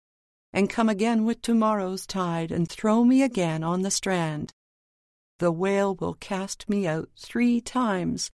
and 0.55 0.71
come 0.71 0.89
again 0.89 1.27
with 1.27 1.43
tomorrow's 1.43 2.07
tide, 2.07 2.51
and 2.51 2.67
throw 2.67 3.05
me 3.05 3.23
again 3.23 3.63
on 3.63 3.83
the 3.83 3.91
strand. 3.91 4.55
The 5.41 5.53
whale 5.53 5.95
will 5.95 6.15
cast 6.15 6.71
me 6.71 6.87
out 6.87 7.11
three 7.19 7.61
times, 7.61 8.31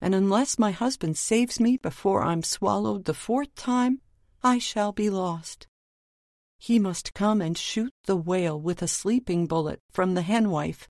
and 0.00 0.14
unless 0.14 0.56
my 0.56 0.70
husband 0.70 1.16
saves 1.16 1.58
me 1.58 1.76
before 1.76 2.22
I'm 2.22 2.44
swallowed 2.44 3.06
the 3.06 3.20
fourth 3.26 3.52
time, 3.56 4.02
I 4.40 4.60
shall 4.60 4.92
be 4.92 5.10
lost. 5.10 5.66
He 6.58 6.78
must 6.78 7.12
come 7.12 7.42
and 7.42 7.58
shoot 7.58 7.92
the 8.04 8.14
whale 8.14 8.60
with 8.60 8.82
a 8.82 8.86
sleeping 8.86 9.48
bullet 9.48 9.80
from 9.90 10.14
the 10.14 10.22
henwife. 10.22 10.88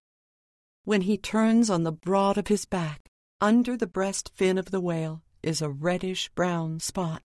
When 0.85 1.03
he 1.03 1.17
turns 1.17 1.71
on 1.71 1.83
the 1.85 1.93
broad 1.93 2.39
of 2.39 2.49
his 2.49 2.65
back, 2.65 3.11
under 3.41 3.77
the 3.77 3.87
breast 3.87 4.31
fin 4.35 4.59
of 4.59 4.71
the 4.71 4.81
whale 4.81 5.23
is 5.43 5.63
a 5.63 5.71
reddish 5.71 6.29
brown 6.31 6.81
spot. 6.81 7.23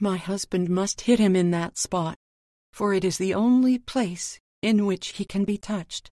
My 0.00 0.16
husband 0.16 0.68
must 0.68 1.02
hit 1.02 1.18
him 1.18 1.36
in 1.36 1.50
that 1.50 1.78
spot, 1.78 2.16
for 2.72 2.94
it 2.94 3.04
is 3.04 3.18
the 3.18 3.34
only 3.34 3.78
place 3.78 4.40
in 4.62 4.86
which 4.86 5.08
he 5.08 5.24
can 5.24 5.44
be 5.44 5.58
touched. 5.58 6.10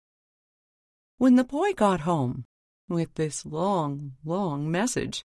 When 1.19 1.37
the 1.37 1.45
boy 1.45 1.73
got 1.75 2.01
home, 2.01 2.45
with 2.91 3.15
this 3.15 3.47
long, 3.47 4.17
long 4.25 4.71
message. 4.71 5.25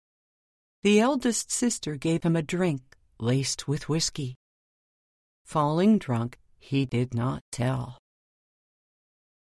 The 0.82 0.98
eldest 0.98 1.52
sister 1.52 1.96
gave 1.96 2.22
him 2.22 2.34
a 2.34 2.42
drink 2.42 2.96
laced 3.18 3.68
with 3.68 3.88
whiskey. 3.88 4.36
Falling 5.44 5.98
drunk, 5.98 6.38
he 6.58 6.86
did 6.86 7.12
not 7.12 7.42
tell. 7.52 7.98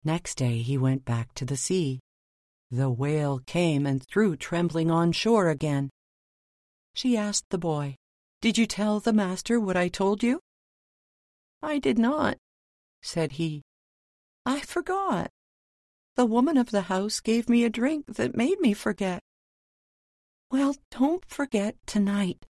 Next 0.06 0.36
day 0.36 0.62
he 0.62 0.78
went 0.78 1.04
back 1.04 1.34
to 1.34 1.44
the 1.44 1.56
sea. 1.56 1.98
The 2.70 2.88
whale 2.88 3.40
came 3.40 3.86
and 3.86 4.00
threw 4.00 4.36
Trembling 4.36 4.88
on 4.88 5.10
shore 5.10 5.48
again. 5.48 5.90
She 6.94 7.16
asked 7.16 7.50
the 7.50 7.58
boy, 7.58 7.96
Did 8.40 8.56
you 8.56 8.68
tell 8.68 9.00
the 9.00 9.12
master 9.12 9.58
what 9.58 9.76
I 9.76 9.88
told 9.88 10.22
you? 10.22 10.38
I 11.60 11.80
did 11.80 11.98
not, 11.98 12.36
said 13.02 13.32
he. 13.32 13.62
I 14.44 14.60
forgot. 14.60 15.32
The 16.14 16.24
woman 16.24 16.56
of 16.56 16.70
the 16.70 16.82
house 16.82 17.18
gave 17.18 17.48
me 17.48 17.64
a 17.64 17.68
drink 17.68 18.06
that 18.14 18.36
made 18.36 18.60
me 18.60 18.74
forget. 18.74 19.20
Well, 20.52 20.76
don't 20.92 21.24
forget 21.24 21.74
tonight. 21.84 22.46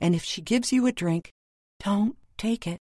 And 0.00 0.14
if 0.14 0.22
she 0.22 0.40
gives 0.40 0.70
you 0.70 0.86
a 0.86 0.92
drink, 0.92 1.32
don't 1.80 2.16
take 2.38 2.64
it. 2.64 2.78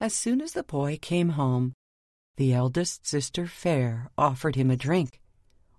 As 0.00 0.12
soon 0.12 0.40
as 0.40 0.54
the 0.54 0.64
boy 0.64 0.98
came 1.00 1.28
home, 1.28 1.74
the 2.36 2.52
eldest 2.52 3.06
sister 3.06 3.46
Fair 3.46 4.10
offered 4.18 4.56
him 4.56 4.70
a 4.70 4.76
drink. 4.76 5.20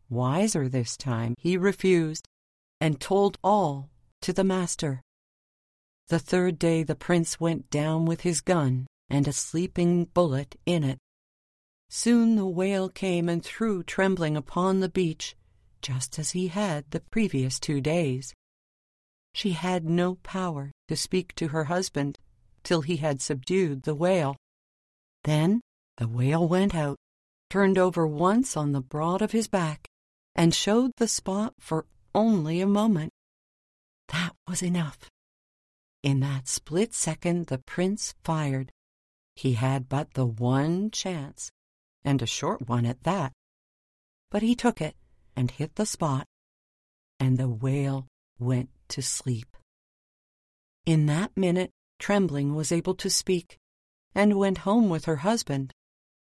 Wiser 0.09 0.69
this 0.69 0.95
time, 0.95 1.35
he 1.37 1.57
refused 1.57 2.27
and 2.79 2.99
told 2.99 3.37
all 3.43 3.89
to 4.21 4.31
the 4.33 4.43
master. 4.43 5.01
The 6.07 6.19
third 6.19 6.59
day 6.59 6.83
the 6.83 6.95
prince 6.95 7.39
went 7.39 7.69
down 7.69 8.05
with 8.05 8.21
his 8.21 8.41
gun 8.41 8.87
and 9.09 9.27
a 9.27 9.33
sleeping 9.33 10.05
bullet 10.05 10.55
in 10.65 10.83
it. 10.83 10.99
Soon 11.89 12.35
the 12.35 12.45
whale 12.45 12.89
came 12.89 13.29
and 13.29 13.43
threw 13.43 13.83
Trembling 13.83 14.35
upon 14.35 14.79
the 14.79 14.89
beach, 14.89 15.35
just 15.81 16.17
as 16.19 16.31
he 16.31 16.47
had 16.47 16.85
the 16.91 16.99
previous 16.99 17.59
two 17.59 17.81
days. 17.81 18.33
She 19.33 19.51
had 19.51 19.85
no 19.85 20.15
power 20.15 20.71
to 20.87 20.95
speak 20.95 21.35
to 21.35 21.49
her 21.49 21.65
husband 21.65 22.17
till 22.63 22.81
he 22.81 22.97
had 22.97 23.21
subdued 23.21 23.83
the 23.83 23.95
whale. 23.95 24.35
Then 25.23 25.61
the 25.97 26.07
whale 26.07 26.47
went 26.47 26.75
out, 26.75 26.97
turned 27.49 27.77
over 27.77 28.05
once 28.05 28.57
on 28.57 28.71
the 28.71 28.81
broad 28.81 29.21
of 29.21 29.31
his 29.31 29.47
back, 29.47 29.87
and 30.35 30.53
showed 30.53 30.91
the 30.97 31.07
spot 31.07 31.53
for 31.59 31.85
only 32.13 32.61
a 32.61 32.67
moment. 32.67 33.11
That 34.09 34.33
was 34.47 34.61
enough. 34.61 35.09
In 36.03 36.19
that 36.19 36.47
split 36.47 36.93
second 36.93 37.47
the 37.47 37.59
prince 37.59 38.13
fired. 38.23 38.71
He 39.35 39.53
had 39.53 39.89
but 39.89 40.13
the 40.13 40.25
one 40.25 40.91
chance 40.91 41.51
and 42.03 42.21
a 42.21 42.27
short 42.27 42.67
one 42.67 42.85
at 42.85 43.03
that. 43.03 43.33
But 44.29 44.43
he 44.43 44.55
took 44.55 44.81
it 44.81 44.95
and 45.35 45.49
hit 45.49 45.75
the 45.75 45.85
spot, 45.85 46.25
and 47.19 47.37
the 47.37 47.49
whale 47.49 48.07
went 48.39 48.69
to 48.89 49.01
sleep. 49.01 49.57
In 50.85 51.07
that 51.07 51.35
minute, 51.35 51.71
Trembling 51.99 52.55
was 52.55 52.71
able 52.71 52.95
to 52.95 53.09
speak 53.09 53.57
and 54.13 54.37
went 54.37 54.59
home 54.59 54.89
with 54.89 55.05
her 55.05 55.17
husband, 55.17 55.73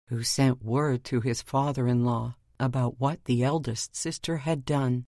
who 0.07 0.23
sent 0.23 0.63
word 0.63 1.03
to 1.05 1.21
his 1.21 1.41
father 1.41 1.87
in 1.87 2.03
law 2.05 2.35
about 2.59 2.99
what 2.99 3.23
the 3.25 3.43
eldest 3.43 3.95
sister 3.95 4.37
had 4.37 4.65
done. 4.65 5.05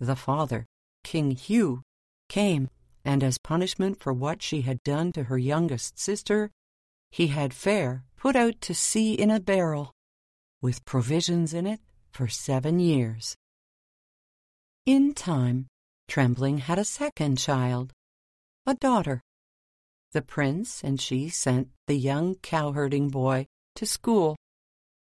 The 0.00 0.16
father, 0.16 0.66
King 1.04 1.32
Hugh, 1.32 1.82
came, 2.28 2.68
and 3.04 3.22
as 3.22 3.38
punishment 3.38 4.00
for 4.00 4.12
what 4.12 4.42
she 4.42 4.62
had 4.62 4.82
done 4.82 5.12
to 5.12 5.24
her 5.24 5.38
youngest 5.38 5.98
sister, 5.98 6.50
he 7.10 7.28
had 7.28 7.52
Fair 7.52 8.04
put 8.16 8.36
out 8.36 8.60
to 8.62 8.74
sea 8.74 9.14
in 9.14 9.30
a 9.30 9.40
barrel, 9.40 9.92
with 10.60 10.84
provisions 10.84 11.52
in 11.52 11.66
it 11.66 11.80
for 12.10 12.28
seven 12.28 12.78
years. 12.78 13.36
In 14.86 15.14
time, 15.14 15.66
Trembling 16.08 16.58
had 16.58 16.78
a 16.78 16.84
second 16.84 17.38
child, 17.38 17.92
a 18.66 18.74
daughter. 18.74 19.22
The 20.12 20.20
prince 20.20 20.84
and 20.84 21.00
she 21.00 21.30
sent 21.30 21.70
the 21.86 21.96
young 21.96 22.34
cowherding 22.34 23.08
boy 23.08 23.46
to 23.76 23.86
school 23.86 24.36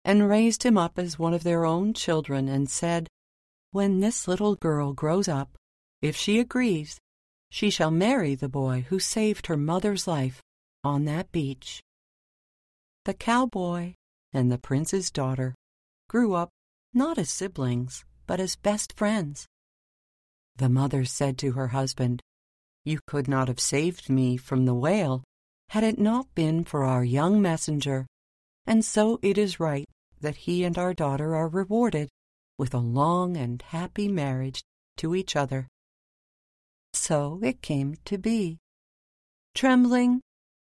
and 0.04 0.28
raised 0.28 0.62
him 0.62 0.76
up 0.76 0.98
as 0.98 1.18
one 1.18 1.34
of 1.34 1.44
their 1.44 1.64
own 1.64 1.94
children 1.94 2.48
and 2.48 2.68
said, 2.68 3.08
When 3.70 4.00
this 4.00 4.26
little 4.26 4.56
girl 4.56 4.92
grows 4.92 5.28
up, 5.28 5.56
if 6.00 6.16
she 6.16 6.38
agrees, 6.38 6.98
she 7.50 7.70
shall 7.70 7.90
marry 7.90 8.34
the 8.34 8.48
boy 8.48 8.86
who 8.88 8.98
saved 8.98 9.46
her 9.46 9.56
mother's 9.56 10.06
life 10.06 10.42
on 10.82 11.04
that 11.04 11.30
beach. 11.30 11.82
The 13.04 13.14
cowboy 13.14 13.94
and 14.32 14.50
the 14.50 14.58
prince's 14.58 15.10
daughter 15.10 15.54
grew 16.08 16.34
up 16.34 16.50
not 16.94 17.18
as 17.18 17.30
siblings, 17.30 18.04
but 18.26 18.40
as 18.40 18.56
best 18.56 18.92
friends. 18.96 19.46
The 20.56 20.68
mother 20.68 21.04
said 21.04 21.38
to 21.38 21.52
her 21.52 21.68
husband, 21.68 22.22
You 22.84 23.00
could 23.06 23.28
not 23.28 23.48
have 23.48 23.60
saved 23.60 24.10
me 24.10 24.36
from 24.36 24.64
the 24.64 24.74
whale 24.74 25.22
had 25.70 25.84
it 25.84 25.98
not 25.98 26.34
been 26.34 26.64
for 26.64 26.84
our 26.84 27.02
young 27.02 27.40
messenger, 27.40 28.06
and 28.66 28.84
so 28.84 29.18
it 29.22 29.36
is 29.38 29.60
right 29.60 29.86
that 30.20 30.36
he 30.36 30.64
and 30.64 30.78
our 30.78 30.94
daughter 30.94 31.34
are 31.34 31.48
rewarded 31.48 32.08
with 32.58 32.72
a 32.74 32.78
long 32.78 33.36
and 33.36 33.62
happy 33.62 34.08
marriage 34.08 34.62
to 34.96 35.14
each 35.14 35.34
other. 35.34 35.66
So 36.92 37.40
it 37.42 37.62
came 37.62 37.96
to 38.04 38.18
be. 38.18 38.58
Trembling 39.54 40.20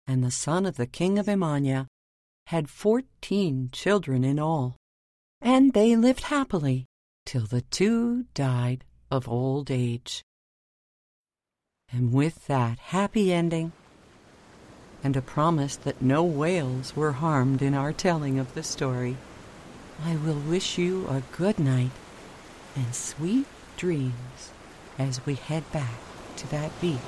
and 0.05 0.23
the 0.23 0.31
son 0.31 0.65
of 0.65 0.77
the 0.77 0.87
king 0.87 1.17
of 1.17 1.25
Emania 1.25 1.87
had 2.47 2.69
fourteen 2.69 3.69
children 3.71 4.23
in 4.23 4.39
all, 4.39 4.77
and 5.41 5.73
they 5.73 5.95
lived 5.95 6.23
happily 6.23 6.85
till 7.25 7.45
the 7.45 7.61
two 7.61 8.25
died 8.33 8.85
of 9.11 9.27
old 9.27 9.69
age. 9.69 10.21
And 11.91 12.13
with 12.13 12.47
that 12.47 12.79
happy 12.79 13.33
ending, 13.33 13.71
and 15.03 15.15
a 15.15 15.21
promise 15.21 15.75
that 15.75 16.01
no 16.01 16.23
whales 16.23 16.95
were 16.95 17.13
harmed 17.13 17.61
in 17.61 17.73
our 17.73 17.93
telling 17.93 18.39
of 18.39 18.53
the 18.53 18.63
story, 18.63 19.17
I 20.03 20.15
will 20.15 20.39
wish 20.39 20.77
you 20.77 21.07
a 21.07 21.23
good 21.35 21.59
night 21.59 21.91
and 22.75 22.93
sweet 22.93 23.47
dreams 23.77 24.51
as 24.97 25.25
we 25.25 25.35
head 25.35 25.71
back 25.71 25.99
to 26.37 26.47
that 26.51 26.79
beach 26.81 26.99